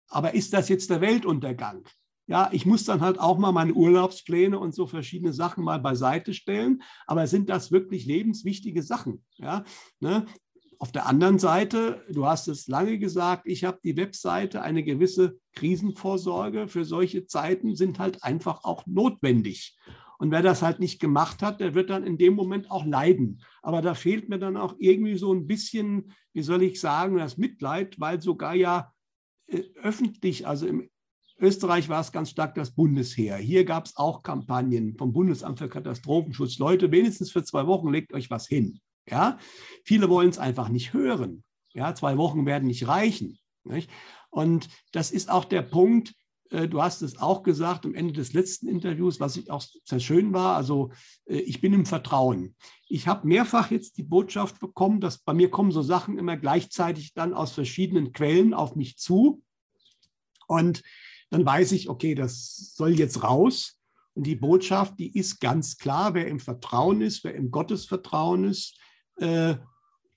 [0.07, 1.83] Aber ist das jetzt der Weltuntergang?
[2.27, 6.33] Ja, ich muss dann halt auch mal meine Urlaubspläne und so verschiedene Sachen mal beiseite
[6.33, 6.81] stellen.
[7.05, 9.23] Aber sind das wirklich lebenswichtige Sachen?
[9.37, 9.63] Ja,
[9.99, 10.25] ne?
[10.77, 15.39] Auf der anderen Seite, du hast es lange gesagt, ich habe die Webseite, eine gewisse
[15.53, 19.77] Krisenvorsorge für solche Zeiten sind halt einfach auch notwendig.
[20.25, 23.43] Und wer das halt nicht gemacht hat, der wird dann in dem Moment auch leiden.
[23.61, 27.37] Aber da fehlt mir dann auch irgendwie so ein bisschen, wie soll ich sagen, das
[27.37, 28.91] Mitleid, weil sogar ja
[29.45, 30.89] äh, öffentlich, also im
[31.37, 33.37] Österreich war es ganz stark das Bundesheer.
[33.37, 36.57] Hier gab es auch Kampagnen vom Bundesamt für Katastrophenschutz.
[36.57, 38.79] Leute, wenigstens für zwei Wochen legt euch was hin.
[39.07, 39.37] Ja?
[39.83, 41.43] Viele wollen es einfach nicht hören.
[41.75, 41.93] Ja?
[41.93, 43.37] Zwei Wochen werden nicht reichen.
[43.63, 43.91] Nicht?
[44.31, 46.15] Und das ist auch der Punkt,
[46.67, 50.33] du hast es auch gesagt am Ende des letzten Interviews, was ich auch sehr schön
[50.33, 50.55] war.
[50.55, 50.91] Also
[51.25, 52.55] äh, ich bin im Vertrauen.
[52.87, 57.13] Ich habe mehrfach jetzt die Botschaft bekommen, dass bei mir kommen so Sachen immer gleichzeitig
[57.13, 59.41] dann aus verschiedenen Quellen auf mich zu.
[60.47, 60.83] Und
[61.29, 63.79] dann weiß ich, okay, das soll jetzt raus.
[64.13, 68.79] Und die Botschaft, die ist ganz klar, wer im Vertrauen ist, wer im Gottesvertrauen ist,
[69.17, 69.55] äh,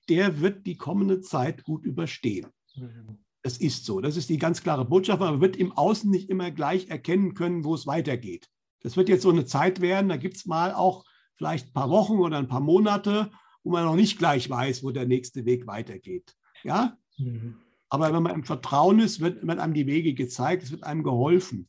[0.09, 2.47] der wird die kommende Zeit gut überstehen.
[2.77, 3.19] Mhm.
[3.49, 4.03] Das ist so.
[4.03, 5.21] Das ist die ganz klare Botschaft.
[5.21, 8.47] Man wird im Außen nicht immer gleich erkennen können, wo es weitergeht.
[8.81, 11.07] Das wird jetzt so eine Zeit werden, da gibt es mal auch
[11.37, 13.31] vielleicht ein paar Wochen oder ein paar Monate,
[13.65, 16.35] wo man noch nicht gleich weiß, wo der nächste Weg weitergeht.
[16.63, 16.99] Ja?
[17.17, 17.57] Mhm.
[17.89, 21.03] Aber wenn man im Vertrauen ist, wird, wird einem die Wege gezeigt, es wird einem
[21.03, 21.67] geholfen.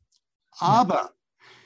[0.57, 1.13] Aber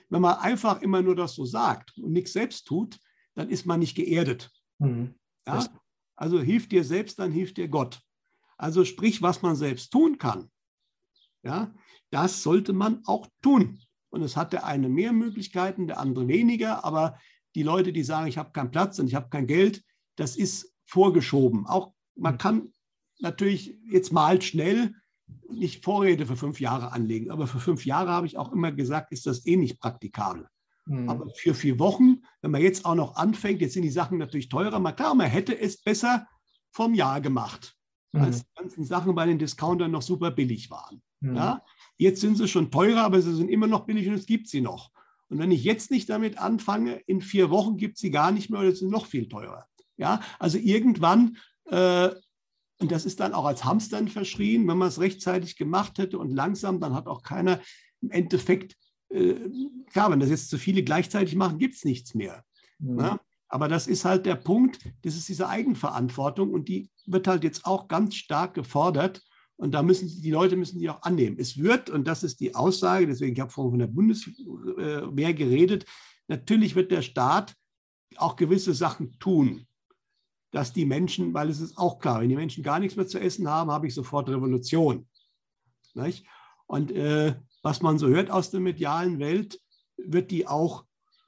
[0.10, 3.00] wenn man einfach immer nur das so sagt und nichts selbst tut,
[3.34, 4.52] dann ist man nicht geerdet.
[4.78, 5.16] Mhm.
[5.48, 5.66] Ja?
[6.16, 8.00] Also hilft dir selbst, dann hilft dir Gott.
[8.58, 10.50] Also sprich, was man selbst tun kann,
[11.44, 11.74] ja,
[12.10, 13.82] das sollte man auch tun.
[14.10, 16.86] Und es hat der eine mehr Möglichkeiten, der andere weniger.
[16.86, 17.18] Aber
[17.56, 19.84] die Leute, die sagen, ich habe keinen Platz und ich habe kein Geld,
[20.16, 21.66] das ist vorgeschoben.
[21.66, 22.38] Auch man hm.
[22.38, 22.74] kann
[23.20, 24.94] natürlich jetzt mal schnell
[25.50, 29.12] nicht Vorräte für fünf Jahre anlegen, aber für fünf Jahre habe ich auch immer gesagt,
[29.12, 30.48] ist das eh nicht praktikabel.
[30.86, 31.10] Mhm.
[31.10, 34.50] Aber für vier Wochen, wenn man jetzt auch noch anfängt, jetzt sind die Sachen natürlich
[34.50, 36.28] teurer, mal klar, man hätte es besser
[36.72, 37.83] vom Jahr gemacht mhm.
[38.22, 41.02] Als die ganzen Sachen bei den Discountern noch super billig waren.
[41.20, 41.36] Mhm.
[41.36, 41.66] Ja?
[41.98, 44.62] Jetzt sind sie schon teurer, aber sie sind immer noch billig und es gibt sie
[44.62, 44.92] noch.
[45.30, 48.50] Und wenn ich jetzt nicht damit anfange, in vier Wochen gibt es sie gar nicht
[48.50, 49.66] mehr oder sind noch viel teurer.
[49.98, 52.10] Ja, also irgendwann, äh,
[52.80, 56.32] und das ist dann auch als Hamstern verschrien, wenn man es rechtzeitig gemacht hätte und
[56.32, 57.62] langsam, dann hat auch keiner
[58.02, 58.76] im Endeffekt,
[59.10, 59.36] äh,
[59.92, 62.44] klar, wenn das jetzt zu viele gleichzeitig machen, gibt es nichts mehr.
[62.80, 63.20] Mhm.
[63.54, 67.68] Aber das ist halt der Punkt, das ist diese Eigenverantwortung und die wird halt jetzt
[67.68, 69.22] auch ganz stark gefordert.
[69.58, 71.38] Und da müssen die Leute müssen die auch annehmen.
[71.38, 75.86] Es wird, und das ist die Aussage, deswegen ich habe vorhin von der Bundeswehr geredet,
[76.28, 77.54] natürlich wird der Staat
[78.16, 79.68] auch gewisse Sachen tun,
[80.50, 83.20] dass die Menschen, weil es ist auch klar, wenn die Menschen gar nichts mehr zu
[83.20, 85.08] essen haben, habe ich sofort Revolution.
[85.94, 86.26] Nicht?
[86.66, 89.62] Und äh, was man so hört aus der medialen Welt,
[89.96, 90.86] wird die auch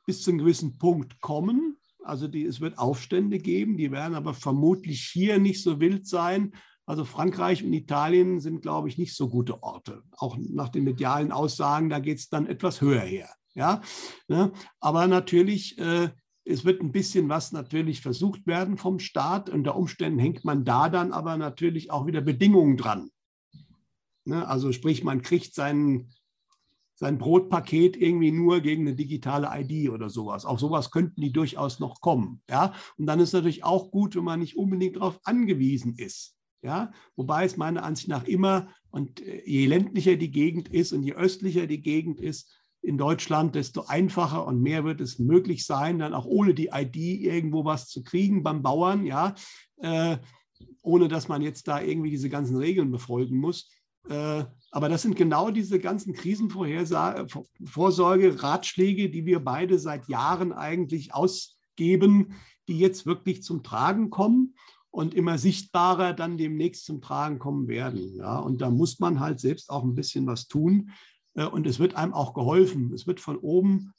[0.08, 1.75] bis zu einem gewissen Punkt kommen.
[2.06, 6.54] Also die, es wird Aufstände geben, die werden aber vermutlich hier nicht so wild sein.
[6.86, 10.04] Also Frankreich und Italien sind, glaube ich, nicht so gute Orte.
[10.12, 13.30] Auch nach den medialen Aussagen, da geht es dann etwas höher her.
[13.56, 13.82] Ja?
[14.28, 14.52] Ne?
[14.80, 16.10] Aber natürlich, äh,
[16.44, 19.50] es wird ein bisschen was natürlich versucht werden vom Staat.
[19.50, 23.10] Unter Umständen hängt man da dann aber natürlich auch wieder Bedingungen dran.
[24.26, 24.48] Ne?
[24.48, 26.12] Also sprich, man kriegt seinen
[26.96, 30.46] sein Brotpaket irgendwie nur gegen eine digitale ID oder sowas.
[30.46, 32.42] Auch sowas könnten die durchaus noch kommen.
[32.50, 32.74] Ja?
[32.98, 36.36] Und dann ist natürlich auch gut, wenn man nicht unbedingt darauf angewiesen ist.
[36.62, 36.92] Ja?
[37.16, 41.14] Wobei es meiner Ansicht nach immer, und äh, je ländlicher die Gegend ist und je
[41.14, 46.14] östlicher die Gegend ist, in Deutschland, desto einfacher und mehr wird es möglich sein, dann
[46.14, 49.34] auch ohne die ID irgendwo was zu kriegen beim Bauern, ja,
[49.78, 50.18] äh,
[50.84, 53.70] ohne dass man jetzt da irgendwie diese ganzen Regeln befolgen muss.
[54.10, 61.14] Äh, aber das sind genau diese ganzen Krisenvorsorge, Ratschläge, die wir beide seit Jahren eigentlich
[61.14, 62.34] ausgeben,
[62.68, 64.56] die jetzt wirklich zum Tragen kommen
[64.92, 68.16] und immer sichtbarer dann demnächst zum Tragen kommen werden.
[68.16, 70.92] Ja, und da muss man halt selbst auch ein bisschen was tun.
[71.36, 72.94] Äh, und es wird einem auch geholfen.
[72.94, 73.94] Es wird von oben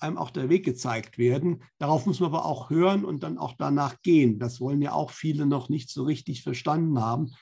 [0.00, 1.62] einem auch der Weg gezeigt werden.
[1.78, 4.38] Darauf muss man aber auch hören und dann auch danach gehen.
[4.38, 7.32] Das wollen ja auch viele noch nicht so richtig verstanden haben,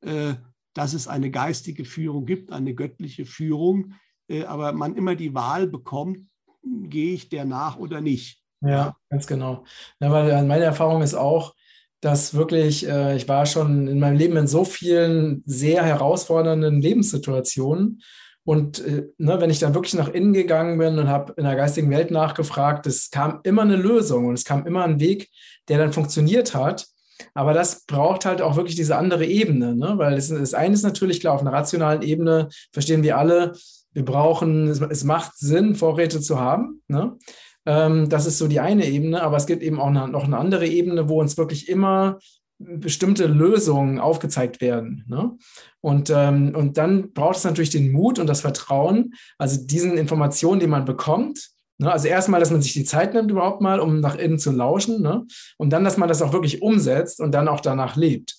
[0.00, 0.34] äh,
[0.76, 3.94] dass es eine geistige Führung gibt, eine göttliche Führung,
[4.28, 6.20] äh, aber man immer die Wahl bekommt,
[6.62, 8.42] gehe ich der nach oder nicht.
[8.60, 9.64] Ja, ganz genau.
[10.00, 11.54] Ja, weil meine Erfahrung ist auch,
[12.00, 18.02] dass wirklich, ich war schon in meinem Leben in so vielen sehr herausfordernden Lebenssituationen
[18.46, 21.56] und äh, ne, wenn ich dann wirklich nach innen gegangen bin und habe in der
[21.56, 25.30] geistigen Welt nachgefragt, es kam immer eine Lösung und es kam immer ein Weg,
[25.68, 26.86] der dann funktioniert hat.
[27.34, 29.94] Aber das braucht halt auch wirklich diese andere Ebene, ne?
[29.96, 33.52] weil das, das eine ist natürlich klar, auf einer rationalen Ebene verstehen wir alle,
[33.92, 36.82] wir brauchen, es, es macht Sinn, Vorräte zu haben.
[36.88, 37.16] Ne?
[37.64, 40.38] Ähm, das ist so die eine Ebene, aber es gibt eben auch eine, noch eine
[40.38, 42.18] andere Ebene, wo uns wirklich immer
[42.58, 45.04] bestimmte Lösungen aufgezeigt werden.
[45.08, 45.36] Ne?
[45.80, 50.60] Und, ähm, und dann braucht es natürlich den Mut und das Vertrauen, also diesen Informationen,
[50.60, 51.50] die man bekommt.
[51.78, 51.92] Ne?
[51.92, 55.02] Also erstmal, dass man sich die Zeit nimmt überhaupt mal, um nach innen zu lauschen.
[55.02, 55.26] Ne?
[55.56, 58.36] Und dann, dass man das auch wirklich umsetzt und dann auch danach lebt.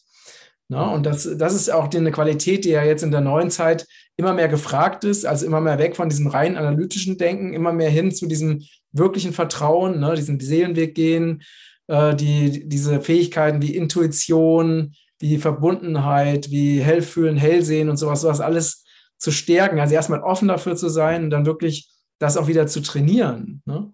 [0.69, 0.83] Ne?
[0.89, 3.87] Und das, das ist auch die, eine Qualität, die ja jetzt in der neuen Zeit
[4.17, 7.89] immer mehr gefragt ist, also immer mehr weg von diesem rein analytischen Denken, immer mehr
[7.89, 10.15] hin zu diesem wirklichen Vertrauen, ne?
[10.15, 11.43] diesen Seelenweg gehen,
[11.87, 18.83] äh, die, diese Fähigkeiten wie Intuition, wie Verbundenheit, wie Hellfühlen, Hellsehen und sowas, sowas alles
[19.17, 19.79] zu stärken.
[19.79, 23.61] Also erstmal offen dafür zu sein und dann wirklich das auch wieder zu trainieren.
[23.65, 23.91] Ne?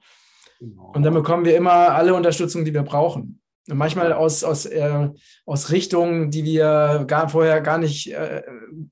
[0.59, 0.91] Genau.
[0.95, 3.41] Und dann bekommen wir immer alle Unterstützung, die wir brauchen.
[3.69, 5.09] Und manchmal aus, aus, äh,
[5.45, 8.43] aus Richtungen, die wir gar, vorher gar nicht, äh,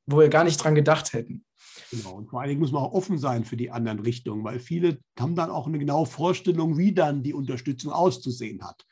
[0.06, 1.46] wo wir gar nicht dran gedacht hätten.
[1.92, 4.60] Genau, und vor allen Dingen muss man auch offen sein für die anderen Richtungen, weil
[4.60, 8.86] viele haben dann auch eine genaue Vorstellung, wie dann die Unterstützung auszusehen hat.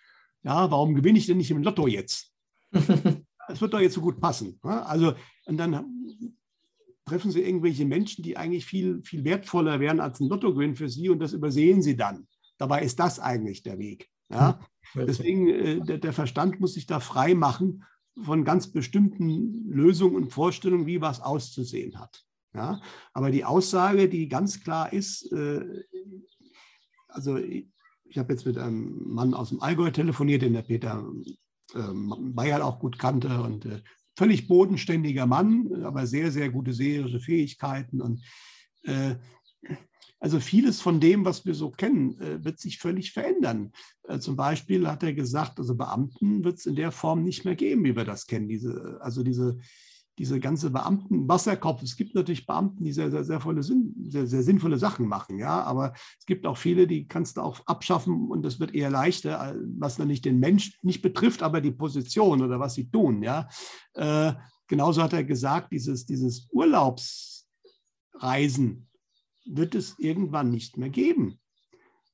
[0.43, 2.33] Ja, warum gewinne ich denn nicht im Lotto jetzt?
[3.51, 4.59] Es wird doch jetzt so gut passen.
[4.61, 5.15] Also,
[5.47, 5.98] und dann
[7.09, 11.09] treffen Sie irgendwelche Menschen, die eigentlich viel, viel wertvoller wären als ein Lottogewinn für Sie
[11.09, 12.27] und das übersehen Sie dann.
[12.57, 14.09] Dabei ist das eigentlich der Weg.
[14.31, 14.59] Ja?
[14.95, 17.83] Deswegen, äh, der, der Verstand muss sich da frei machen
[18.23, 22.23] von ganz bestimmten Lösungen und Vorstellungen, wie was auszusehen hat.
[22.53, 22.81] Ja?
[23.13, 25.83] Aber die Aussage, die ganz klar ist, äh,
[27.07, 31.07] also ich habe jetzt mit einem Mann aus dem Allgäu telefoniert, den der Peter
[31.75, 33.81] ähm, Bayer auch gut kannte und äh,
[34.19, 38.21] völlig bodenständiger Mann, aber sehr, sehr gute seherische Fähigkeiten und
[38.83, 39.15] äh,
[40.19, 43.71] also vieles von dem, was wir so kennen, äh, wird sich völlig verändern.
[44.09, 47.55] Äh, zum Beispiel hat er gesagt, also Beamten wird es in der Form nicht mehr
[47.55, 48.49] geben, wie wir das kennen.
[48.49, 49.57] Diese, also diese
[50.19, 51.81] diese ganze Beamten-Wasserkopf.
[51.81, 55.63] Es gibt natürlich Beamten, die sehr, sehr, sehr, volle, sehr, sehr sinnvolle Sachen machen, ja,
[55.63, 59.55] aber es gibt auch viele, die kannst du auch abschaffen und das wird eher leichter,
[59.77, 63.47] was dann nicht den Mensch nicht betrifft, aber die Position oder was sie tun, ja.
[63.93, 64.33] Äh,
[64.67, 68.89] genauso hat er gesagt, dieses, dieses Urlaubsreisen
[69.45, 71.39] wird es irgendwann nicht mehr geben.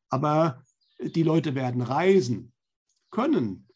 [0.10, 0.62] Aber
[1.00, 2.54] die Leute werden reisen
[3.10, 3.68] können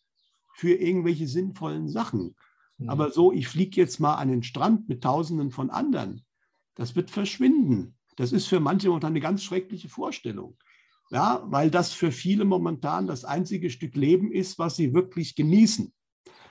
[0.55, 2.35] für irgendwelche sinnvollen Sachen.
[2.79, 2.89] Mhm.
[2.89, 6.25] Aber so, ich fliege jetzt mal an den Strand mit Tausenden von anderen,
[6.75, 7.95] das wird verschwinden.
[8.15, 10.57] Das ist für manche momentan eine ganz schreckliche Vorstellung.
[11.11, 15.91] Ja, weil das für viele momentan das einzige Stück Leben ist, was sie wirklich genießen.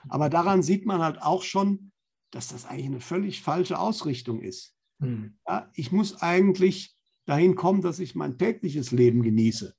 [0.09, 1.93] Aber daran sieht man halt auch schon,
[2.31, 4.75] dass das eigentlich eine völlig falsche Ausrichtung ist.
[4.99, 5.39] Mhm.
[5.47, 9.75] Ja, ich muss eigentlich dahin kommen, dass ich mein tägliches Leben genieße,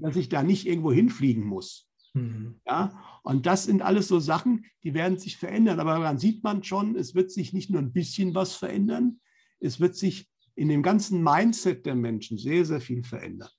[0.00, 1.89] dass ich da nicht irgendwo hinfliegen muss.
[2.14, 2.60] Mhm.
[2.66, 5.80] Ja, und das sind alles so Sachen, die werden sich verändern.
[5.80, 9.20] Aber dann sieht man schon, es wird sich nicht nur ein bisschen was verändern,
[9.60, 13.50] es wird sich in dem ganzen Mindset der Menschen sehr, sehr viel verändern.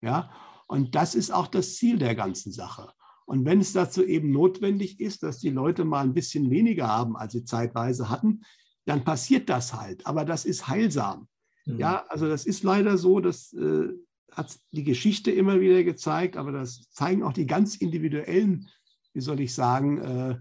[0.00, 0.30] Ja,
[0.66, 2.92] und das ist auch das Ziel der ganzen Sache.
[3.26, 7.16] Und wenn es dazu eben notwendig ist, dass die Leute mal ein bisschen weniger haben,
[7.16, 8.40] als sie zeitweise hatten,
[8.86, 10.06] dann passiert das halt.
[10.06, 11.28] Aber das ist heilsam.
[11.66, 11.78] Mhm.
[11.78, 13.88] Ja, also das ist leider so, dass äh,
[14.32, 18.68] hat die Geschichte immer wieder gezeigt, aber das zeigen auch die ganz individuellen,
[19.12, 20.38] wie soll ich sagen, äh,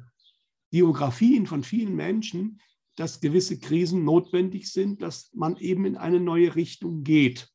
[0.70, 2.60] Biografien von vielen Menschen,
[2.96, 7.50] dass gewisse Krisen notwendig sind, dass man eben in eine neue Richtung geht.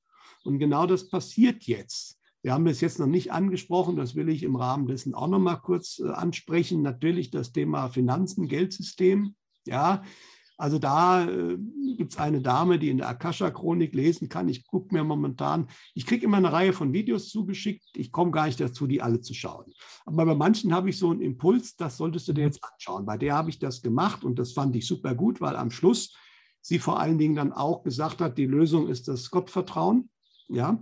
[0.44, 2.18] Und genau das passiert jetzt.
[2.42, 5.38] Wir haben es jetzt noch nicht angesprochen, das will ich im Rahmen dessen auch noch
[5.38, 6.82] mal kurz äh, ansprechen.
[6.82, 9.36] Natürlich das Thema Finanzen, Geldsystem.
[9.64, 10.02] Ja,
[10.62, 11.59] also da äh,
[11.96, 14.48] gibt es eine Dame, die in der Akasha-Chronik lesen kann.
[14.48, 17.83] Ich gucke mir momentan, ich kriege immer eine Reihe von Videos zugeschickt.
[17.96, 19.72] Ich komme gar nicht dazu, die alle zu schauen.
[20.07, 23.05] Aber bei manchen habe ich so einen Impuls, das solltest du dir jetzt anschauen.
[23.05, 26.14] Bei der habe ich das gemacht und das fand ich super gut, weil am Schluss
[26.61, 30.11] sie vor allen Dingen dann auch gesagt hat, die Lösung ist das Gottvertrauen.
[30.46, 30.81] Ja,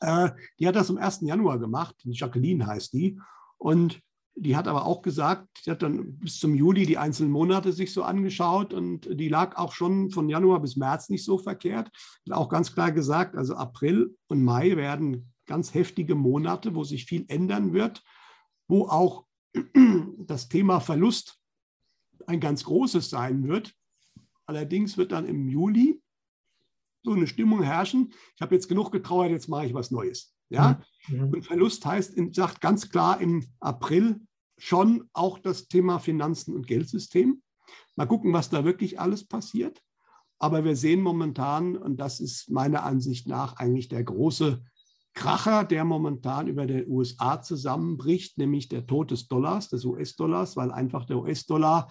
[0.00, 1.20] äh, die hat das am 1.
[1.22, 1.96] Januar gemacht.
[2.04, 3.18] Jacqueline heißt die.
[3.56, 4.02] Und
[4.36, 7.92] die hat aber auch gesagt, sie hat dann bis zum Juli die einzelnen Monate sich
[7.92, 11.90] so angeschaut und die lag auch schon von Januar bis März nicht so verkehrt.
[12.28, 17.04] Hat auch ganz klar gesagt, also April und Mai werden ganz heftige Monate, wo sich
[17.04, 18.02] viel ändern wird,
[18.66, 19.26] wo auch
[20.18, 21.38] das Thema Verlust
[22.26, 23.72] ein ganz großes sein wird.
[24.46, 26.02] Allerdings wird dann im Juli
[27.04, 28.12] so eine Stimmung herrschen.
[28.34, 30.34] Ich habe jetzt genug getrauert, jetzt mache ich was Neues.
[30.48, 30.80] Ja?
[31.08, 31.30] Mhm.
[31.32, 34.20] Und Verlust heißt, sagt ganz klar im April
[34.58, 37.42] schon auch das Thema Finanzen und Geldsystem.
[37.96, 39.80] Mal gucken, was da wirklich alles passiert.
[40.38, 44.62] Aber wir sehen momentan, und das ist meiner Ansicht nach eigentlich der große
[45.14, 50.72] Kracher, der momentan über den USA zusammenbricht, nämlich der Tod des Dollars, des US-Dollars, weil
[50.72, 51.88] einfach der US-Dollar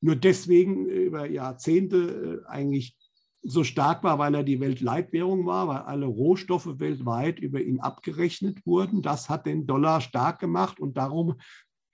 [0.00, 2.96] nur deswegen über Jahrzehnte äh, eigentlich
[3.44, 8.64] so stark war, weil er die Weltleitwährung war, weil alle Rohstoffe weltweit über ihn abgerechnet
[8.66, 9.02] wurden.
[9.02, 11.34] Das hat den Dollar stark gemacht und darum,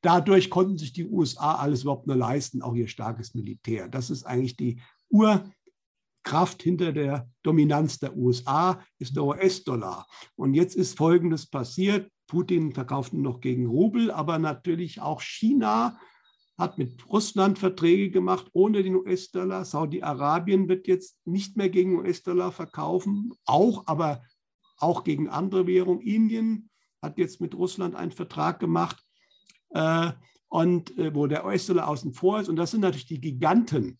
[0.01, 3.89] dadurch konnten sich die USA alles überhaupt nur leisten, auch ihr starkes Militär.
[3.89, 10.07] Das ist eigentlich die Urkraft hinter der Dominanz der USA, ist der US-Dollar.
[10.37, 12.11] Und jetzt ist Folgendes passiert.
[12.29, 15.99] Putin verkauft nur noch gegen Rubel, aber natürlich auch China
[16.61, 19.65] hat mit Russland Verträge gemacht ohne den US-Dollar.
[19.65, 24.23] Saudi-Arabien wird jetzt nicht mehr gegen US-Dollar verkaufen, auch, aber
[24.77, 26.03] auch gegen andere Währungen.
[26.03, 26.71] Indien
[27.03, 29.03] hat jetzt mit Russland einen Vertrag gemacht,
[29.71, 30.13] äh,
[30.49, 32.49] und äh, wo der US-Dollar außen vor ist.
[32.49, 33.99] Und das sind natürlich die Giganten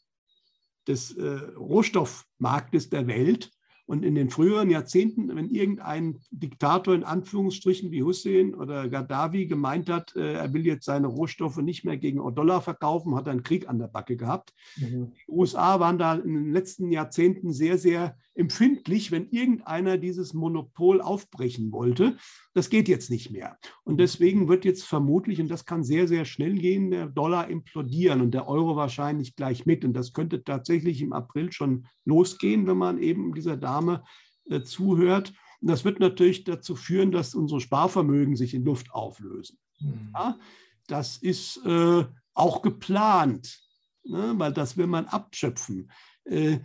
[0.87, 3.51] des äh, Rohstoffmarktes der Welt.
[3.91, 9.91] Und in den früheren Jahrzehnten, wenn irgendein Diktator in Anführungsstrichen wie Hussein oder Gaddafi gemeint
[9.91, 13.43] hat, äh, er will jetzt seine Rohstoffe nicht mehr gegen Dollar verkaufen, hat er einen
[13.43, 14.55] Krieg an der Backe gehabt.
[14.77, 15.11] Mhm.
[15.27, 21.01] Die USA waren da in den letzten Jahrzehnten sehr, sehr empfindlich, wenn irgendeiner dieses Monopol
[21.01, 22.17] aufbrechen wollte.
[22.55, 23.59] Das geht jetzt nicht mehr.
[23.85, 28.23] Und deswegen wird jetzt vermutlich, und das kann sehr, sehr schnell gehen, der Dollar implodieren
[28.23, 29.85] und der Euro wahrscheinlich gleich mit.
[29.85, 34.03] Und das könnte tatsächlich im April schon losgehen, wenn man eben dieser Dame
[34.49, 35.35] äh, zuhört.
[35.61, 39.59] Und das wird natürlich dazu führen, dass unsere Sparvermögen sich in Luft auflösen.
[39.81, 40.11] Mhm.
[40.15, 40.39] Ja,
[40.87, 43.61] das ist äh, auch geplant,
[44.03, 45.91] ne, weil das will man abschöpfen.
[46.25, 46.61] Äh,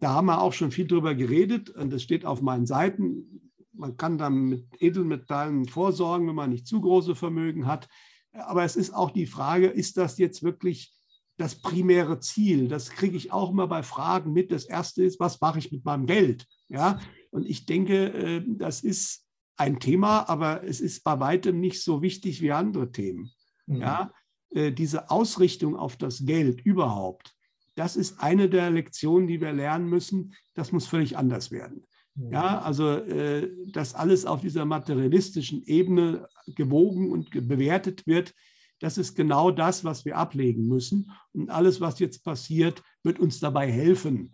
[0.00, 3.52] da haben wir auch schon viel drüber geredet und das steht auf meinen Seiten.
[3.72, 7.88] Man kann dann mit Edelmetallen vorsorgen, wenn man nicht zu große Vermögen hat.
[8.32, 10.92] Aber es ist auch die Frage, ist das jetzt wirklich
[11.36, 12.68] das primäre Ziel?
[12.68, 14.50] Das kriege ich auch immer bei Fragen mit.
[14.50, 16.46] Das erste ist, was mache ich mit meinem Geld?
[16.68, 16.98] Ja,
[17.30, 19.26] und ich denke, äh, das ist
[19.56, 23.30] ein Thema, aber es ist bei weitem nicht so wichtig wie andere Themen.
[23.66, 23.76] Mhm.
[23.76, 24.12] Ja,
[24.50, 27.33] äh, diese Ausrichtung auf das Geld überhaupt,
[27.74, 30.34] das ist eine der Lektionen, die wir lernen müssen.
[30.54, 31.86] Das muss völlig anders werden.
[32.16, 38.32] Ja, also äh, dass alles auf dieser materialistischen Ebene gewogen und bewertet wird,
[38.78, 41.10] das ist genau das, was wir ablegen müssen.
[41.32, 44.32] Und alles, was jetzt passiert, wird uns dabei helfen.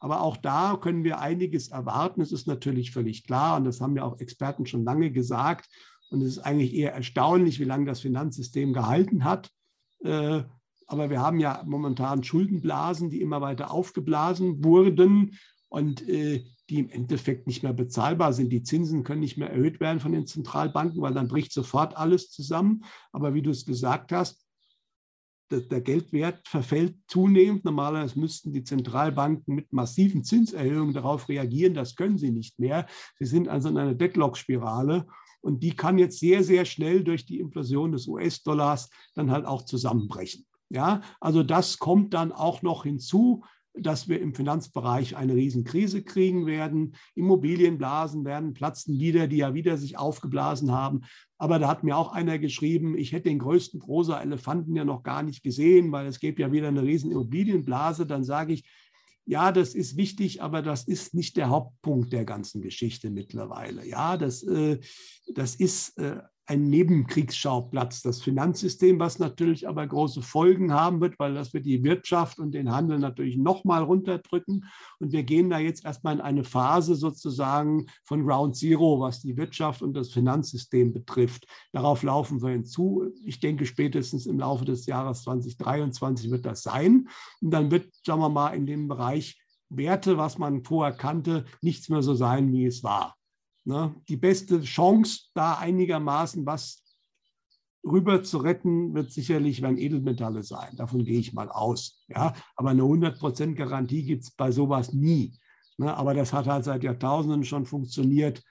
[0.00, 2.22] Aber auch da können wir einiges erwarten.
[2.22, 5.68] Es ist natürlich völlig klar, und das haben ja auch Experten schon lange gesagt.
[6.10, 9.50] Und es ist eigentlich eher erstaunlich, wie lange das Finanzsystem gehalten hat.
[10.00, 10.42] Äh,
[10.92, 16.90] aber wir haben ja momentan Schuldenblasen, die immer weiter aufgeblasen wurden und äh, die im
[16.90, 18.52] Endeffekt nicht mehr bezahlbar sind.
[18.52, 22.30] Die Zinsen können nicht mehr erhöht werden von den Zentralbanken, weil dann bricht sofort alles
[22.30, 22.84] zusammen.
[23.10, 24.46] Aber wie du es gesagt hast,
[25.50, 27.64] der Geldwert verfällt zunehmend.
[27.64, 31.74] Normalerweise müssten die Zentralbanken mit massiven Zinserhöhungen darauf reagieren.
[31.74, 32.86] Das können sie nicht mehr.
[33.18, 35.06] Sie sind also in einer Deadlock-Spirale.
[35.42, 39.64] Und die kann jetzt sehr, sehr schnell durch die Implosion des US-Dollars dann halt auch
[39.64, 40.46] zusammenbrechen.
[40.72, 43.44] Ja, also das kommt dann auch noch hinzu,
[43.74, 46.94] dass wir im Finanzbereich eine Riesenkrise kriegen werden.
[47.14, 51.02] Immobilienblasen werden platzen wieder, die ja wieder sich aufgeblasen haben.
[51.36, 55.02] Aber da hat mir auch einer geschrieben, ich hätte den größten rosa Elefanten ja noch
[55.02, 58.06] gar nicht gesehen, weil es gäbe ja wieder eine riesen Immobilienblase.
[58.06, 58.64] Dann sage ich,
[59.26, 63.86] ja, das ist wichtig, aber das ist nicht der Hauptpunkt der ganzen Geschichte mittlerweile.
[63.86, 64.80] Ja, das, äh,
[65.34, 68.02] das ist äh, ein Nebenkriegsschauplatz.
[68.02, 72.52] Das Finanzsystem, was natürlich aber große Folgen haben wird, weil das wird die Wirtschaft und
[72.52, 74.64] den Handel natürlich nochmal runterdrücken.
[74.98, 79.36] Und wir gehen da jetzt erstmal in eine Phase sozusagen von Ground Zero, was die
[79.36, 81.46] Wirtschaft und das Finanzsystem betrifft.
[81.72, 83.12] Darauf laufen wir hinzu.
[83.24, 87.08] Ich denke, spätestens im Laufe des Jahres 2023 wird das sein.
[87.40, 89.38] Und dann wird, sagen wir mal, in dem Bereich
[89.68, 93.16] Werte, was man vorher kannte, nichts mehr so sein, wie es war.
[93.64, 93.94] Ne?
[94.08, 96.82] Die beste Chance, da einigermaßen was
[97.84, 100.76] rüber zu retten, wird sicherlich werden Edelmetalle sein.
[100.76, 102.04] Davon gehe ich mal aus.
[102.08, 102.34] Ja?
[102.56, 105.38] Aber eine 100% Garantie gibt es bei sowas nie.
[105.78, 105.94] Ne?
[105.96, 108.42] Aber das hat halt seit Jahrtausenden schon funktioniert.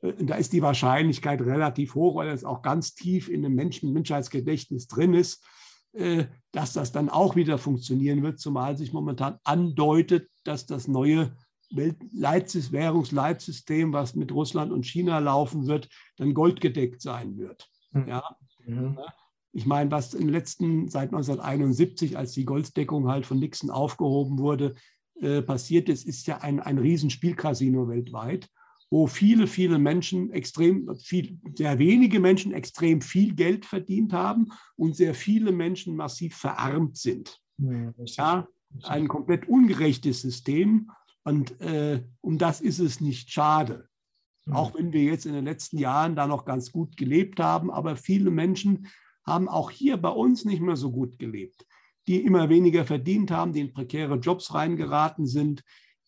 [0.00, 3.92] Äh, da ist die Wahrscheinlichkeit relativ hoch, weil es auch ganz tief in dem Menschen
[3.92, 5.44] Menschheitsgedächtnis drin ist,
[5.92, 11.36] äh, dass das dann auch wieder funktionieren wird, zumal sich momentan andeutet, dass das neue
[11.70, 17.68] Währungsleitsystem, was mit Russland und China laufen wird, dann goldgedeckt sein wird.
[17.92, 18.08] Hm.
[18.08, 18.36] Ja?
[18.66, 18.98] Mhm.
[19.52, 24.74] Ich meine, was im letzten, seit 1971, als die Golddeckung halt von Nixon aufgehoben wurde,
[25.20, 28.48] äh, passiert ist, ist ja ein, ein Riesenspielcasino weltweit,
[28.90, 34.96] wo viele, viele Menschen extrem, viel, sehr wenige Menschen extrem viel Geld verdient haben und
[34.96, 37.40] sehr viele Menschen massiv verarmt sind.
[37.58, 38.48] Ja, ja
[38.84, 40.90] ein komplett ungerechtes System.
[41.30, 43.88] Und äh, um das ist es nicht schade.
[44.46, 44.54] Mhm.
[44.54, 47.96] Auch wenn wir jetzt in den letzten Jahren da noch ganz gut gelebt haben, aber
[47.96, 48.88] viele Menschen
[49.24, 51.64] haben auch hier bei uns nicht mehr so gut gelebt,
[52.08, 55.62] die immer weniger verdient haben, die in prekäre Jobs reingeraten sind,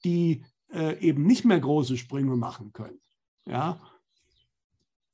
[0.05, 3.01] die äh, eben nicht mehr große Sprünge machen können.
[3.47, 3.81] Ja.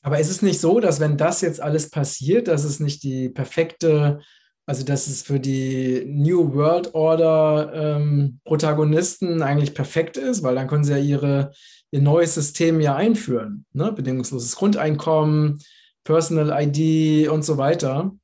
[0.01, 3.29] Aber ist es nicht so, dass wenn das jetzt alles passiert, dass es nicht die
[3.29, 4.23] perfekte
[4.69, 10.69] also, dass es für die New World Order ähm, Protagonisten eigentlich perfekt ist, weil dann
[10.69, 11.53] können sie ja ihre,
[11.91, 13.65] ihr neues System ja einführen.
[13.73, 13.91] Ne?
[13.93, 15.59] Bedingungsloses Grundeinkommen,
[16.05, 18.15] Personal ID und so weiter.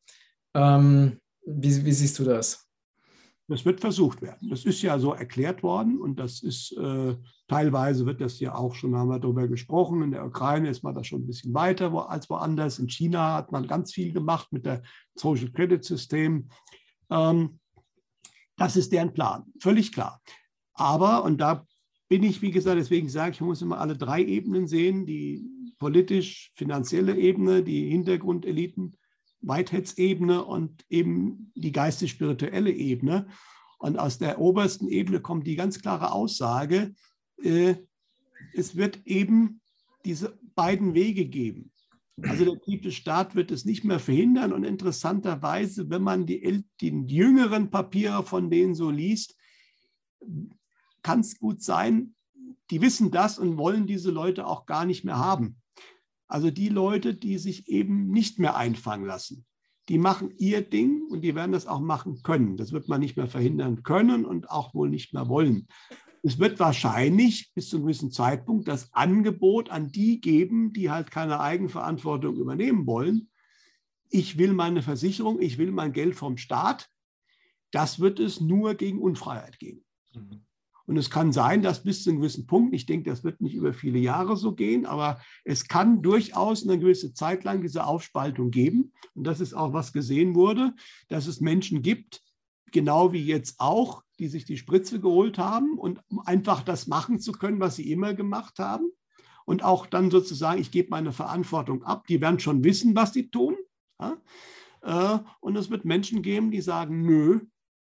[0.53, 2.69] Ähm, wie, wie siehst du das?
[3.49, 4.51] Das wird versucht werden.
[4.51, 7.17] Das ist ja so erklärt worden und das ist äh,
[7.55, 10.03] teilweise wird das ja auch schon, haben wir darüber gesprochen.
[10.03, 12.81] In der Ukraine ist man da schon ein bisschen weiter als woanders.
[12.81, 14.83] In China hat man ganz viel gemacht mit der
[15.15, 16.49] Social Credit System.
[17.11, 17.61] Ähm,
[18.57, 20.21] das ist deren Plan, völlig klar.
[20.73, 21.65] Aber, und da
[22.09, 25.45] bin ich, wie gesagt, deswegen sage ich, man muss immer alle drei Ebenen sehen: die
[25.79, 28.97] politisch-finanzielle Ebene, die Hintergrundeliten
[29.43, 33.29] Whiteheads-Ebene und eben die geistig-spirituelle Ebene.
[33.79, 36.95] Und aus der obersten Ebene kommt die ganz klare Aussage,
[37.43, 37.77] äh,
[38.53, 39.61] es wird eben
[40.05, 41.73] diese beiden Wege geben.
[42.23, 44.53] Also der tiefe Staat wird es nicht mehr verhindern.
[44.53, 49.37] Und interessanterweise, wenn man die, die jüngeren Papiere von denen so liest,
[51.03, 52.15] kann es gut sein,
[52.71, 55.57] die wissen das und wollen diese Leute auch gar nicht mehr haben.
[56.29, 59.45] Also die Leute, die sich eben nicht mehr einfangen lassen,
[59.89, 62.57] die machen ihr Ding und die werden das auch machen können.
[62.57, 65.69] Das wird man nicht mehr verhindern können und auch wohl nicht mehr wollen.
[66.27, 71.11] Es wird wahrscheinlich bis zu einem gewissen Zeitpunkt das Angebot an die geben, die halt
[71.11, 73.29] keine Eigenverantwortung übernehmen wollen.
[74.09, 76.89] Ich will meine Versicherung, ich will mein Geld vom Staat.
[77.73, 79.85] Das wird es nur gegen Unfreiheit geben.
[80.15, 80.47] Mhm.
[80.87, 83.55] Und es kann sein, dass bis zu einem gewissen Punkt, ich denke, das wird nicht
[83.55, 88.51] über viele Jahre so gehen, aber es kann durchaus eine gewisse Zeit lang diese Aufspaltung
[88.51, 88.93] geben.
[89.15, 90.75] Und das ist auch, was gesehen wurde,
[91.09, 92.23] dass es Menschen gibt,
[92.71, 97.19] genau wie jetzt auch, die sich die Spritze geholt haben und um einfach das machen
[97.19, 98.91] zu können, was sie immer gemacht haben.
[99.45, 102.07] Und auch dann sozusagen, ich gebe meine Verantwortung ab.
[102.07, 103.57] Die werden schon wissen, was sie tun.
[104.01, 104.17] Ja?
[104.83, 107.41] Äh, und es wird Menschen geben, die sagen, nö,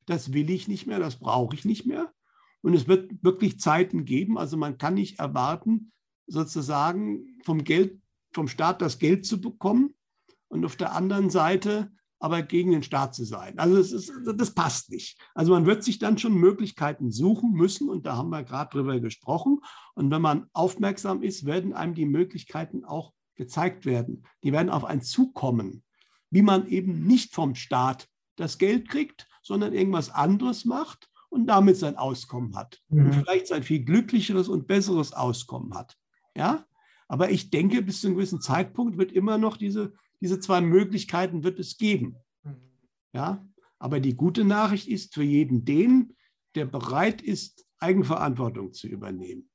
[0.05, 2.13] das will ich nicht mehr, das brauche ich nicht mehr.
[2.61, 5.91] Und es wird wirklich Zeiten geben, also man kann nicht erwarten,
[6.27, 8.01] sozusagen vom Geld,
[8.33, 9.95] vom Staat das Geld zu bekommen
[10.49, 13.57] und auf der anderen Seite aber gegen den Staat zu sein.
[13.57, 15.17] Also das, ist, das passt nicht.
[15.33, 18.99] Also man wird sich dann schon Möglichkeiten suchen müssen und da haben wir gerade drüber
[18.99, 19.59] gesprochen.
[19.95, 24.25] Und wenn man aufmerksam ist, werden einem die Möglichkeiten auch gezeigt werden.
[24.43, 25.83] Die werden auf einen zukommen,
[26.29, 31.77] wie man eben nicht vom Staat das Geld kriegt, sondern irgendwas anderes macht und damit
[31.77, 32.81] sein Auskommen hat.
[32.89, 33.05] Mhm.
[33.05, 35.95] Und vielleicht sein viel glücklicheres und besseres Auskommen hat.
[36.35, 36.65] Ja?
[37.07, 41.43] Aber ich denke, bis zu einem gewissen Zeitpunkt wird immer noch diese, diese zwei Möglichkeiten
[41.43, 42.17] wird es geben.
[42.43, 42.55] Mhm.
[43.13, 43.47] Ja?
[43.79, 46.15] Aber die gute Nachricht ist für jeden den,
[46.55, 49.49] der bereit ist, Eigenverantwortung zu übernehmen.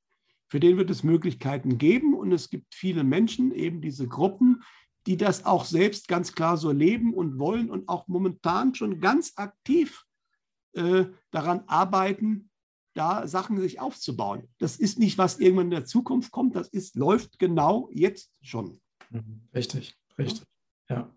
[0.47, 4.63] Für den wird es Möglichkeiten geben und es gibt viele Menschen, eben diese Gruppen,
[5.05, 9.33] die das auch selbst ganz klar so leben und wollen und auch momentan schon ganz
[9.35, 10.05] aktiv
[10.73, 12.49] äh, daran arbeiten,
[12.95, 14.47] da Sachen sich aufzubauen.
[14.57, 18.81] Das ist nicht, was irgendwann in der Zukunft kommt, das ist, läuft genau jetzt schon.
[19.11, 19.41] Mhm.
[19.53, 20.45] Richtig, Richtig,
[20.89, 21.09] ja.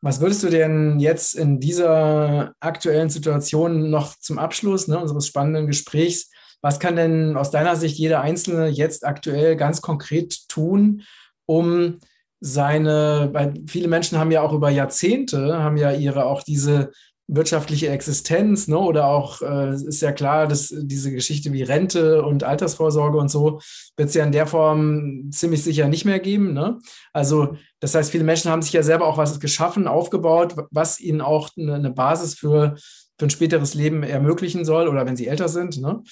[0.00, 5.66] Was würdest du denn jetzt in dieser aktuellen Situation noch zum Abschluss ne, unseres spannenden
[5.66, 6.30] Gesprächs,
[6.60, 11.02] was kann denn aus deiner Sicht jeder Einzelne jetzt aktuell ganz konkret tun,
[11.46, 11.98] um
[12.40, 16.92] seine, weil viele Menschen haben ja auch über Jahrzehnte, haben ja ihre auch diese
[17.28, 18.78] wirtschaftliche Existenz, ne?
[18.78, 23.60] oder auch äh, ist ja klar, dass diese Geschichte wie Rente und Altersvorsorge und so
[23.96, 26.54] wird es ja in der Form ziemlich sicher nicht mehr geben.
[26.54, 26.78] Ne?
[27.12, 31.20] Also das heißt, viele Menschen haben sich ja selber auch was geschaffen, aufgebaut, was ihnen
[31.20, 32.76] auch eine, eine Basis für,
[33.18, 35.80] für ein späteres Leben ermöglichen soll oder wenn sie älter sind.
[35.82, 36.02] Ne?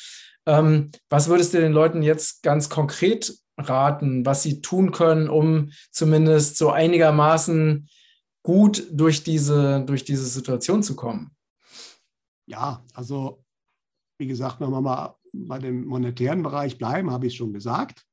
[0.46, 5.70] Ähm, was würdest du den Leuten jetzt ganz konkret raten, was sie tun können, um
[5.90, 7.88] zumindest so einigermaßen
[8.46, 11.32] gut durch diese, durch diese Situation zu kommen?
[12.46, 13.42] Ja, also
[14.18, 18.04] wie gesagt, wenn wir mal bei dem monetären Bereich bleiben, habe ich schon gesagt.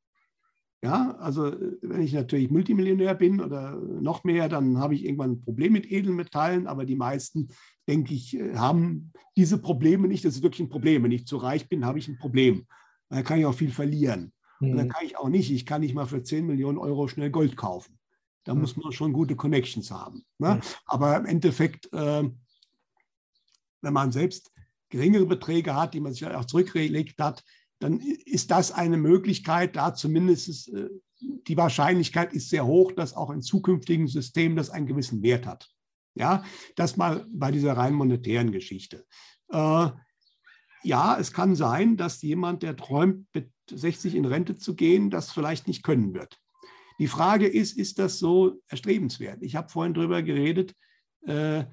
[0.83, 1.53] Ja, also
[1.83, 5.91] wenn ich natürlich Multimillionär bin oder noch mehr, dann habe ich irgendwann ein Problem mit
[5.91, 7.49] Edelmetallen, aber die meisten,
[7.87, 10.25] denke ich, haben diese Probleme nicht.
[10.25, 11.03] Das ist wirklich ein Problem.
[11.03, 12.65] Wenn ich zu reich bin, habe ich ein Problem.
[13.09, 14.33] Da kann ich auch viel verlieren.
[14.59, 14.71] Mhm.
[14.71, 17.29] Und dann kann ich auch nicht, ich kann nicht mal für 10 Millionen Euro schnell
[17.29, 17.99] Gold kaufen.
[18.43, 18.61] Da mhm.
[18.61, 20.25] muss man schon gute Connections haben.
[20.37, 20.59] Ne?
[20.85, 22.23] Aber im Endeffekt, äh,
[23.81, 24.51] wenn man selbst
[24.89, 27.43] geringere Beträge hat, die man sich auch zurückgelegt hat,
[27.79, 30.89] dann ist das eine Möglichkeit, da zumindest äh,
[31.19, 35.69] die Wahrscheinlichkeit ist sehr hoch, dass auch in zukünftigen Systemen das einen gewissen Wert hat.
[36.15, 36.43] Ja,
[36.75, 39.05] das mal bei dieser rein monetären Geschichte.
[39.49, 39.89] Äh,
[40.83, 45.31] ja, es kann sein, dass jemand, der träumt, mit 60 in Rente zu gehen, das
[45.31, 46.39] vielleicht nicht können wird.
[46.99, 49.41] Die Frage ist, ist das so erstrebenswert?
[49.41, 50.75] Ich habe vorhin darüber geredet,
[51.25, 51.65] äh,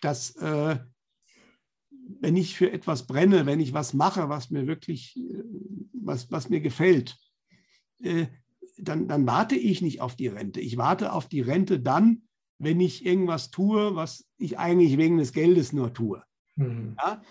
[0.00, 0.78] dass äh,
[2.20, 5.42] wenn ich für etwas brenne, wenn ich was mache, was mir wirklich, äh,
[5.92, 7.16] was, was mir gefällt,
[8.78, 10.60] dann, dann warte ich nicht auf die Rente.
[10.60, 12.22] Ich warte auf die Rente dann,
[12.58, 16.20] wenn ich irgendwas tue, was ich eigentlich wegen des Geldes nur tue.
[16.56, 16.96] Mhm.
[16.98, 17.22] Ja?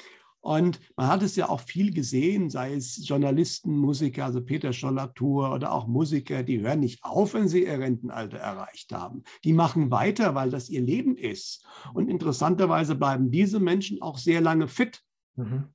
[0.42, 5.54] Und man hat es ja auch viel gesehen, sei es Journalisten, Musiker, also Peter Schollatur
[5.54, 9.24] oder auch Musiker, die hören nicht auf, wenn sie ihr Rentenalter erreicht haben.
[9.44, 11.64] Die machen weiter, weil das ihr Leben ist.
[11.94, 15.04] Und interessanterweise bleiben diese Menschen auch sehr lange fit.
[15.36, 15.66] Mhm.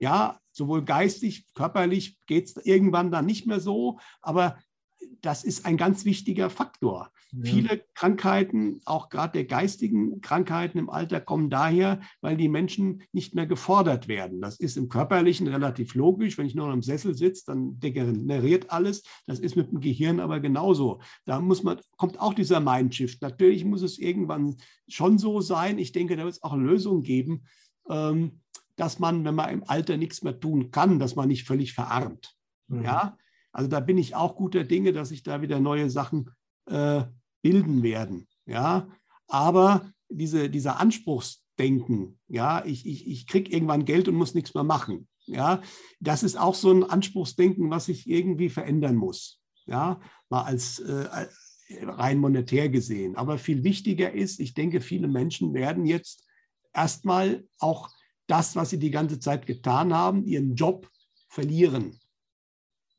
[0.00, 4.58] Ja, sowohl geistig, körperlich geht es irgendwann dann nicht mehr so, aber
[5.20, 7.10] das ist ein ganz wichtiger Faktor.
[7.42, 13.34] Viele Krankheiten, auch gerade der geistigen Krankheiten im Alter, kommen daher, weil die Menschen nicht
[13.34, 14.40] mehr gefordert werden.
[14.40, 16.38] Das ist im Körperlichen relativ logisch.
[16.38, 19.02] Wenn ich nur im Sessel sitze, dann degeneriert alles.
[19.26, 21.00] Das ist mit dem Gehirn aber genauso.
[21.24, 23.20] Da muss man, kommt auch dieser Mindshift.
[23.22, 24.56] Natürlich muss es irgendwann
[24.88, 25.78] schon so sein.
[25.78, 27.44] Ich denke, da wird es auch Lösungen geben,
[27.90, 28.40] ähm,
[28.76, 32.36] dass man, wenn man im Alter nichts mehr tun kann, dass man nicht völlig verarmt.
[32.68, 32.84] Mhm.
[32.84, 33.16] Ja,
[33.52, 36.30] also da bin ich auch guter Dinge, dass sich da wieder neue Sachen
[36.66, 37.04] äh,
[37.42, 38.28] bilden werden.
[38.46, 38.88] Ja,
[39.28, 44.64] aber diese, dieser Anspruchsdenken, ja, ich, ich, ich kriege irgendwann Geld und muss nichts mehr
[44.64, 45.08] machen.
[45.26, 45.60] Ja,
[45.98, 49.40] das ist auch so ein Anspruchsdenken, was sich irgendwie verändern muss.
[49.66, 51.26] Ja, mal als äh,
[51.82, 53.16] rein monetär gesehen.
[53.16, 56.24] Aber viel wichtiger ist, ich denke, viele Menschen werden jetzt
[56.72, 57.90] erstmal auch
[58.28, 60.88] das, was sie die ganze Zeit getan haben, ihren Job
[61.28, 61.98] verlieren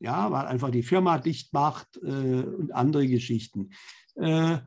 [0.00, 3.70] ja, weil einfach die Firma dicht macht äh, und andere Geschichten.
[4.16, 4.58] Äh,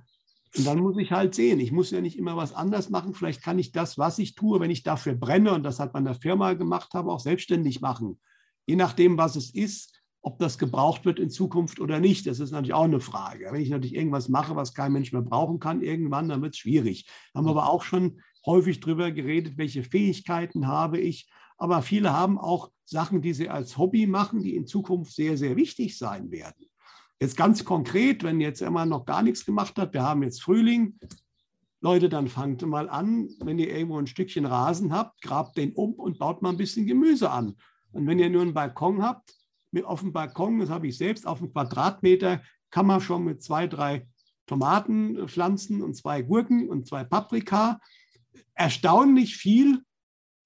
[0.58, 3.14] und dann muss ich halt sehen, ich muss ja nicht immer was anders machen.
[3.14, 6.04] Vielleicht kann ich das, was ich tue, wenn ich dafür brenne, und das hat man
[6.04, 8.20] der Firma gemacht habe, auch selbstständig machen.
[8.66, 12.52] Je nachdem, was es ist, ob das gebraucht wird in Zukunft oder nicht, das ist
[12.52, 13.48] natürlich auch eine Frage.
[13.52, 16.60] Wenn ich natürlich irgendwas mache, was kein Mensch mehr brauchen kann, irgendwann, dann wird es
[16.60, 17.10] schwierig.
[17.34, 21.30] Haben wir aber auch schon häufig darüber geredet, welche Fähigkeiten habe ich
[21.62, 25.56] aber viele haben auch Sachen, die sie als Hobby machen, die in Zukunft sehr, sehr
[25.56, 26.66] wichtig sein werden.
[27.20, 30.98] Jetzt ganz konkret, wenn jetzt immer noch gar nichts gemacht hat, wir haben jetzt Frühling,
[31.80, 35.94] Leute, dann fangt mal an, wenn ihr irgendwo ein Stückchen Rasen habt, grabt den um
[35.94, 37.56] und baut mal ein bisschen Gemüse an.
[37.92, 39.32] Und wenn ihr nur einen Balkon habt,
[39.84, 42.42] auf dem Balkon, das habe ich selbst, auf einem Quadratmeter,
[42.72, 44.08] kann man schon mit zwei, drei
[44.48, 47.80] Tomaten pflanzen und zwei Gurken und zwei Paprika
[48.56, 49.84] erstaunlich viel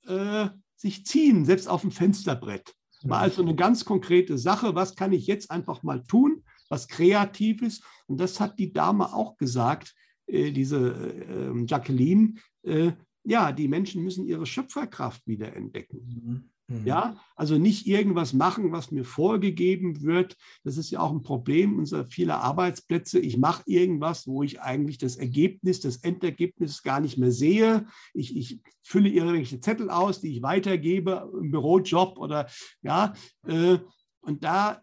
[0.08, 0.50] äh,
[0.86, 2.72] sich ziehen, selbst auf dem Fensterbrett.
[3.04, 4.76] War also eine ganz konkrete Sache.
[4.76, 6.44] Was kann ich jetzt einfach mal tun?
[6.70, 7.82] Was Kreatives.
[8.08, 9.96] Und das hat die Dame auch gesagt,
[10.28, 12.36] äh, diese äh, Jacqueline.
[12.64, 12.92] Äh,
[13.24, 16.52] ja, die Menschen müssen ihre Schöpferkraft wieder entdecken.
[16.68, 16.88] Mhm.
[16.88, 20.36] Ja, also nicht irgendwas machen, was mir vorgegeben wird.
[20.64, 23.20] Das ist ja auch ein Problem unserer vieler Arbeitsplätze.
[23.20, 27.86] Ich mache irgendwas, wo ich eigentlich das Ergebnis, das Endergebnis gar nicht mehr sehe.
[28.14, 32.48] Ich, ich fülle irgendwelche Zettel aus, die ich weitergebe im Bürojob oder
[32.82, 33.14] ja.
[33.46, 33.78] Äh,
[34.22, 34.82] und da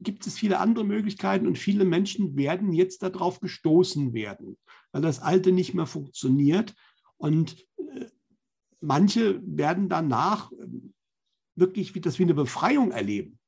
[0.00, 4.56] gibt es viele andere Möglichkeiten und viele Menschen werden jetzt darauf gestoßen werden,
[4.92, 6.74] weil das Alte nicht mehr funktioniert.
[7.18, 8.06] Und äh,
[8.80, 10.94] manche werden danach ähm,
[11.60, 13.38] wirklich wie das wie eine Befreiung erleben.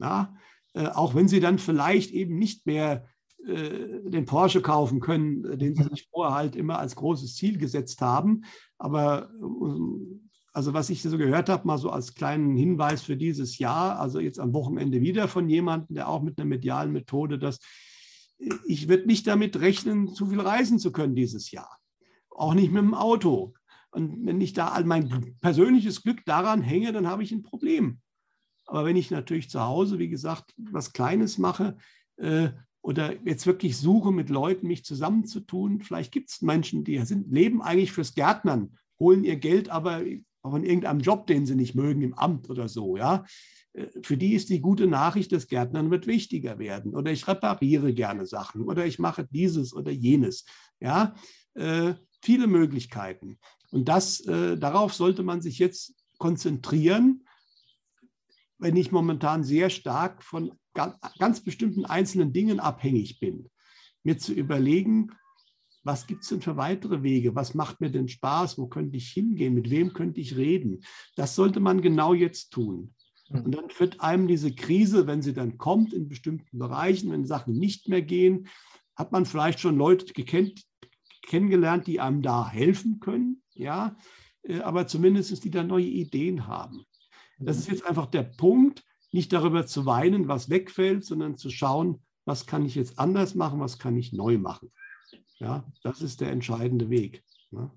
[0.00, 0.34] Ja?
[0.74, 3.06] Äh, auch wenn sie dann vielleicht eben nicht mehr
[3.46, 7.58] äh, den Porsche kaufen können, äh, den sie sich vorher halt immer als großes Ziel
[7.58, 8.44] gesetzt haben.
[8.78, 9.30] Aber
[10.52, 14.20] also was ich so gehört habe, mal so als kleinen Hinweis für dieses Jahr, also
[14.20, 17.60] jetzt am Wochenende wieder von jemandem, der auch mit einer medialen Methode das,
[18.66, 21.78] ich würde nicht damit rechnen, zu viel reisen zu können dieses Jahr.
[22.30, 23.54] Auch nicht mit dem Auto.
[23.90, 28.00] Und wenn ich da mein persönliches Glück daran hänge, dann habe ich ein Problem.
[28.66, 31.76] Aber wenn ich natürlich zu Hause, wie gesagt, was Kleines mache
[32.16, 32.50] äh,
[32.82, 37.62] oder jetzt wirklich suche, mit Leuten mich zusammenzutun, vielleicht gibt es Menschen, die sind, leben
[37.62, 40.02] eigentlich fürs Gärtnern, holen ihr Geld aber
[40.42, 43.24] von irgendeinem Job, den sie nicht mögen, im Amt oder so, ja.
[43.72, 46.94] Äh, für die ist die gute Nachricht, das Gärtnern wird wichtiger werden.
[46.94, 50.44] Oder ich repariere gerne Sachen oder ich mache dieses oder jenes.
[50.80, 51.14] Ja,
[51.54, 53.38] äh, viele Möglichkeiten.
[53.70, 57.24] Und das, äh, darauf sollte man sich jetzt konzentrieren,
[58.58, 60.52] wenn ich momentan sehr stark von
[61.18, 63.48] ganz, bestimmten einzelnen Dingen abhängig bin.
[64.02, 65.12] Mir zu überlegen,
[65.82, 67.34] was gibt es denn für weitere Wege?
[67.34, 68.58] Was macht mir denn Spaß?
[68.58, 69.54] Wo könnte ich hingehen?
[69.54, 70.82] Mit wem könnte ich reden?
[71.16, 72.94] Das sollte man genau jetzt tun.
[73.28, 73.44] Hm.
[73.44, 77.54] Und dann wird einem diese Krise, wenn sie dann kommt in bestimmten Bereichen, wenn Sachen
[77.54, 78.48] nicht mehr gehen,
[78.94, 80.62] hat man vielleicht schon Leute gekennt,
[81.22, 83.96] kennengelernt, die einem da helfen können, ja,
[84.42, 86.84] äh, aber zumindest die da neue Ideen haben.
[87.38, 92.02] Das ist jetzt einfach der Punkt, nicht darüber zu weinen, was wegfällt, sondern zu schauen,
[92.24, 94.70] was kann ich jetzt anders machen, was kann ich neu machen.
[95.38, 97.24] Ja, das ist der entscheidende Weg.
[97.50, 97.70] Ne?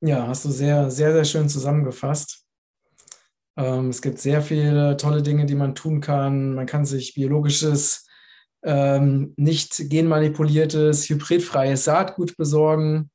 [0.00, 2.46] Ja, hast du sehr, sehr, sehr schön zusammengefasst.
[3.56, 6.54] Ähm, es gibt sehr viele tolle Dinge, die man tun kann.
[6.54, 8.03] Man kann sich biologisches,
[8.64, 13.10] ähm, nicht genmanipuliertes, hybridfreies Saatgut besorgen.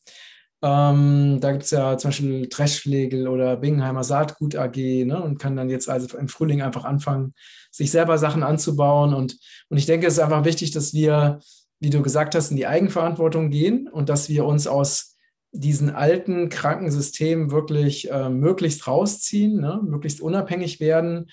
[0.61, 5.55] Ähm, da gibt es ja zum Beispiel Dreschflegel oder Bingheimer Saatgut AG ne, und kann
[5.55, 7.33] dann jetzt also im Frühling einfach anfangen,
[7.71, 9.13] sich selber Sachen anzubauen.
[9.13, 9.37] Und,
[9.69, 11.39] und ich denke, es ist einfach wichtig, dass wir,
[11.79, 15.15] wie du gesagt hast, in die Eigenverantwortung gehen und dass wir uns aus
[15.51, 21.31] diesen alten Krankensystemen wirklich äh, möglichst rausziehen, ne, möglichst unabhängig werden.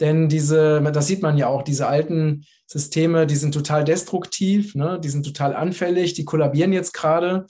[0.00, 4.98] Denn diese, das sieht man ja auch, diese alten Systeme, die sind total destruktiv, ne,
[5.02, 7.46] die sind total anfällig, die kollabieren jetzt gerade.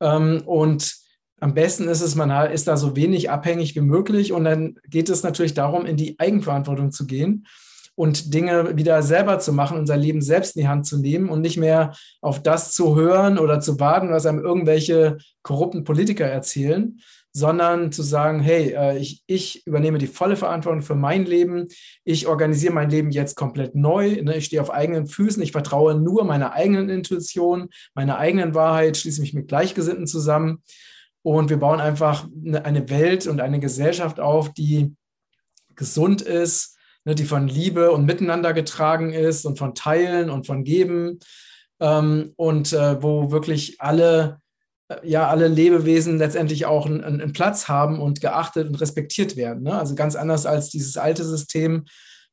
[0.00, 0.94] Ähm, und
[1.40, 4.32] am besten ist es, man ist da so wenig abhängig wie möglich.
[4.32, 7.46] Und dann geht es natürlich darum, in die Eigenverantwortung zu gehen
[7.98, 11.40] und Dinge wieder selber zu machen, unser Leben selbst in die Hand zu nehmen und
[11.40, 17.00] nicht mehr auf das zu hören oder zu warten, was einem irgendwelche korrupten Politiker erzählen,
[17.38, 21.68] sondern zu sagen, hey, äh, ich, ich übernehme die volle Verantwortung für mein Leben,
[22.04, 24.36] ich organisiere mein Leben jetzt komplett neu, ne?
[24.36, 29.20] ich stehe auf eigenen Füßen, ich vertraue nur meiner eigenen Intuition, meiner eigenen Wahrheit, schließe
[29.20, 30.64] mich mit Gleichgesinnten zusammen
[31.22, 32.26] und wir bauen einfach
[32.64, 34.96] eine Welt und eine Gesellschaft auf, die
[35.76, 37.14] gesund ist, ne?
[37.14, 41.20] die von Liebe und Miteinander getragen ist und von Teilen und von Geben
[41.78, 44.40] ähm, und äh, wo wirklich alle
[45.02, 49.64] ja alle Lebewesen letztendlich auch einen, einen, Platz haben und geachtet und respektiert werden.
[49.64, 49.78] Ne?
[49.78, 51.84] Also ganz anders als dieses alte System,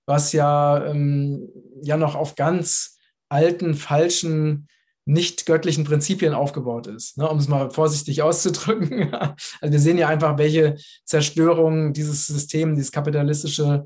[0.05, 1.49] was ja, ähm,
[1.81, 2.97] ja noch auf ganz
[3.29, 4.67] alten, falschen,
[5.07, 7.29] nicht göttlichen Prinzipien aufgebaut ist, ne?
[7.29, 9.13] um es mal vorsichtig auszudrücken.
[9.13, 13.85] also wir sehen ja einfach, welche Zerstörung dieses System, dieses kapitalistische,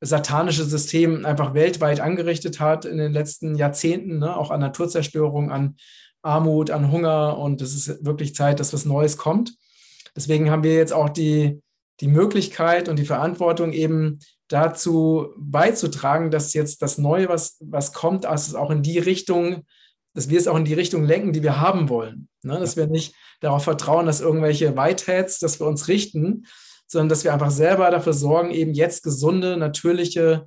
[0.00, 4.36] satanische System einfach weltweit angerichtet hat in den letzten Jahrzehnten, ne?
[4.36, 5.76] auch an Naturzerstörung, an
[6.22, 9.54] Armut, an Hunger und es ist wirklich Zeit, dass was Neues kommt.
[10.16, 11.60] Deswegen haben wir jetzt auch die,
[12.00, 18.24] die Möglichkeit und die Verantwortung eben dazu beizutragen, dass jetzt das Neue, was, was kommt,
[18.24, 19.64] dass es auch in die Richtung,
[20.14, 22.28] dass wir es auch in die Richtung lenken, die wir haben wollen.
[22.42, 22.58] Ne?
[22.60, 26.46] Dass wir nicht darauf vertrauen, dass irgendwelche Whiteheads, dass wir uns richten,
[26.86, 30.46] sondern dass wir einfach selber dafür sorgen, eben jetzt gesunde, natürliche,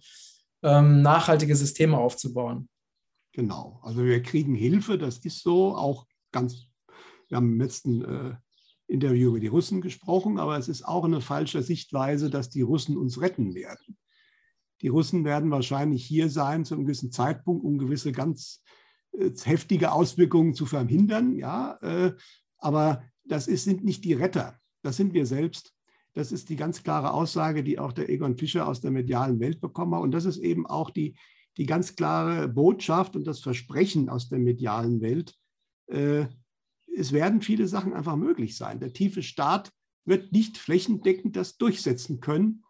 [0.63, 2.69] ähm, nachhaltige Systeme aufzubauen.
[3.35, 6.67] Genau, also wir kriegen Hilfe, das ist so, auch ganz,
[7.27, 8.35] wir haben im letzten äh,
[8.87, 12.95] Interview über die Russen gesprochen, aber es ist auch eine falsche Sichtweise, dass die Russen
[12.95, 13.97] uns retten werden.
[14.79, 18.63] Die Russen werden wahrscheinlich hier sein zu einem gewissen Zeitpunkt, um gewisse ganz
[19.11, 22.13] äh, heftige Auswirkungen zu verhindern, ja, äh,
[22.57, 25.73] aber das ist, sind nicht die Retter, das sind wir selbst.
[26.13, 29.59] Das ist die ganz klare Aussage, die auch der Egon Fischer aus der medialen Welt
[29.59, 30.01] bekommen hat.
[30.01, 31.17] Und das ist eben auch die,
[31.57, 35.35] die ganz klare Botschaft und das Versprechen aus der medialen Welt,
[35.87, 36.25] äh,
[36.95, 38.79] es werden viele Sachen einfach möglich sein.
[38.79, 39.71] Der tiefe Staat
[40.05, 42.63] wird nicht flächendeckend das durchsetzen können.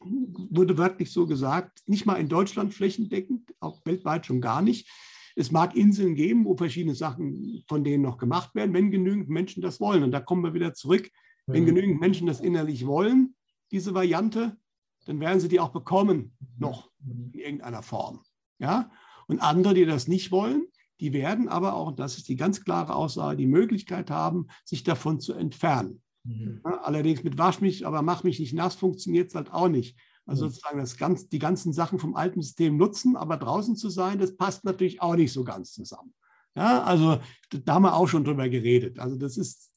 [0.00, 4.90] wurde wörtlich so gesagt, nicht mal in Deutschland flächendeckend, auch weltweit schon gar nicht.
[5.34, 9.62] Es mag Inseln geben, wo verschiedene Sachen von denen noch gemacht werden, wenn genügend Menschen
[9.62, 10.02] das wollen.
[10.02, 11.10] Und da kommen wir wieder zurück.
[11.46, 11.68] Wenn mhm.
[11.68, 13.34] genügend Menschen das innerlich wollen,
[13.70, 14.56] diese Variante,
[15.04, 18.22] dann werden sie die auch bekommen, noch in irgendeiner Form.
[18.58, 18.90] Ja?
[19.26, 20.66] Und andere, die das nicht wollen,
[21.00, 24.84] die werden aber auch, und das ist die ganz klare Aussage, die Möglichkeit haben, sich
[24.84, 26.02] davon zu entfernen.
[26.24, 26.60] Mhm.
[26.64, 29.98] Ja, allerdings mit Wasch mich, aber mach mich nicht nass, funktioniert es halt auch nicht.
[30.26, 30.50] Also mhm.
[30.50, 34.36] sozusagen das ganz, die ganzen Sachen vom alten System nutzen, aber draußen zu sein, das
[34.36, 36.14] passt natürlich auch nicht so ganz zusammen.
[36.56, 37.18] Ja, also
[37.50, 39.00] da haben wir auch schon drüber geredet.
[39.00, 39.72] Also das ist,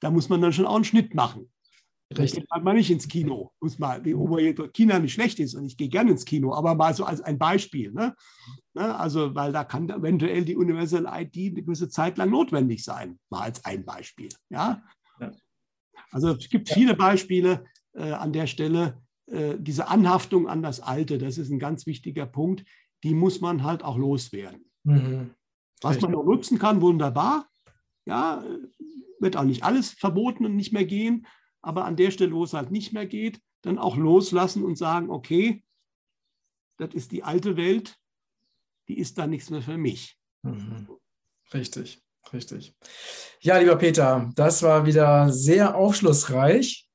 [0.00, 1.50] da muss man dann schon auch einen Schnitt machen.
[2.16, 2.46] Richtig.
[2.48, 3.52] geht man nicht ins Kino.
[3.60, 6.94] Muss mal, obwohl China nicht schlecht ist und ich gehe gerne ins Kino, aber mal
[6.94, 7.92] so als ein Beispiel.
[7.92, 8.14] Ne?
[8.74, 8.96] ne?
[8.96, 13.18] Also, weil da kann eventuell die Universal ID eine gewisse Zeit lang notwendig sein.
[13.28, 14.28] Mal als ein Beispiel.
[14.50, 14.82] Ja?
[15.20, 15.32] ja.
[16.12, 21.18] Also es gibt viele Beispiele äh, an der Stelle, äh, diese Anhaftung an das Alte,
[21.18, 22.64] das ist ein ganz wichtiger Punkt,
[23.02, 24.70] die muss man halt auch loswerden.
[24.84, 25.30] Mhm.
[25.82, 27.48] Was man noch nutzen kann, wunderbar.
[28.06, 28.44] Ja,
[29.18, 31.26] wird auch nicht alles verboten und nicht mehr gehen,
[31.66, 35.10] aber an der Stelle, wo es halt nicht mehr geht, dann auch loslassen und sagen,
[35.10, 35.64] okay,
[36.78, 37.96] das ist die alte Welt,
[38.86, 40.16] die ist da nichts mehr für mich.
[40.42, 40.88] Mhm.
[41.52, 42.00] Richtig,
[42.32, 42.76] richtig.
[43.40, 46.88] Ja, lieber Peter, das war wieder sehr aufschlussreich.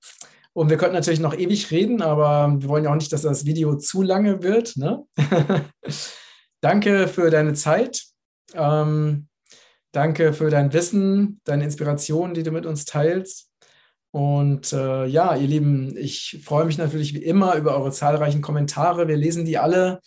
[0.54, 3.46] Und wir könnten natürlich noch ewig reden, aber wir wollen ja auch nicht, dass das
[3.46, 4.78] Video zu lange wird.
[4.78, 5.06] Ne?
[6.62, 8.06] danke für deine Zeit.
[8.54, 9.28] Ähm,
[9.92, 13.51] danke für dein Wissen, deine Inspiration, die du mit uns teilst.
[14.12, 19.08] Und äh, ja, ihr Lieben, ich freue mich natürlich wie immer über eure zahlreichen Kommentare.
[19.08, 20.02] Wir lesen die alle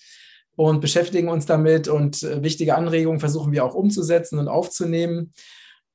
[0.56, 5.32] und beschäftigen uns damit und äh, wichtige Anregungen versuchen wir auch umzusetzen und aufzunehmen.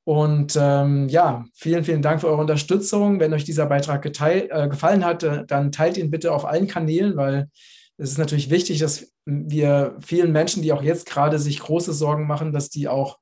[0.04, 3.20] Und ähm, ja, vielen, vielen Dank für eure Unterstützung.
[3.20, 6.66] Wenn euch dieser Beitrag geteilt, äh, gefallen hat, äh, dann teilt ihn bitte auf allen
[6.66, 7.48] Kanälen, weil
[7.96, 12.26] es ist natürlich wichtig, dass wir vielen Menschen, die auch jetzt gerade sich große Sorgen
[12.26, 13.18] machen, dass die auch,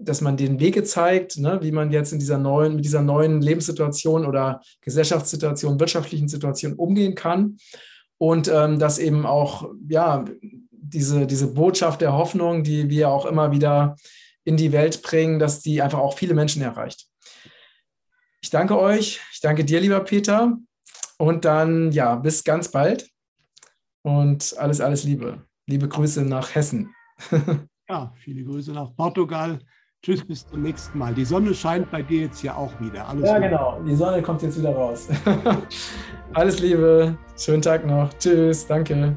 [0.00, 3.40] dass man den Wege zeigt, ne, wie man jetzt in dieser neuen, mit dieser neuen
[3.40, 7.58] Lebenssituation oder Gesellschaftssituation, wirtschaftlichen Situation umgehen kann.
[8.18, 10.24] Und ähm, dass eben auch, ja,
[10.70, 13.96] diese, diese Botschaft der Hoffnung, die wir auch immer wieder
[14.44, 17.06] in die Welt bringen, dass die einfach auch viele Menschen erreicht.
[18.42, 19.20] Ich danke euch.
[19.32, 20.56] Ich danke dir, lieber Peter.
[21.18, 23.08] Und dann, ja, bis ganz bald.
[24.02, 25.46] Und alles, alles Liebe.
[25.66, 26.94] Liebe Grüße nach Hessen.
[27.88, 29.60] ja, viele Grüße nach Portugal.
[30.02, 31.12] Tschüss, bis zum nächsten Mal.
[31.12, 33.06] Die Sonne scheint bei dir jetzt ja auch wieder.
[33.06, 33.50] Alles ja, Liebe.
[33.50, 33.80] genau.
[33.86, 35.08] Die Sonne kommt jetzt wieder raus.
[36.32, 37.18] Alles Liebe.
[37.36, 38.08] Schönen Tag noch.
[38.14, 38.66] Tschüss.
[38.66, 39.14] Danke.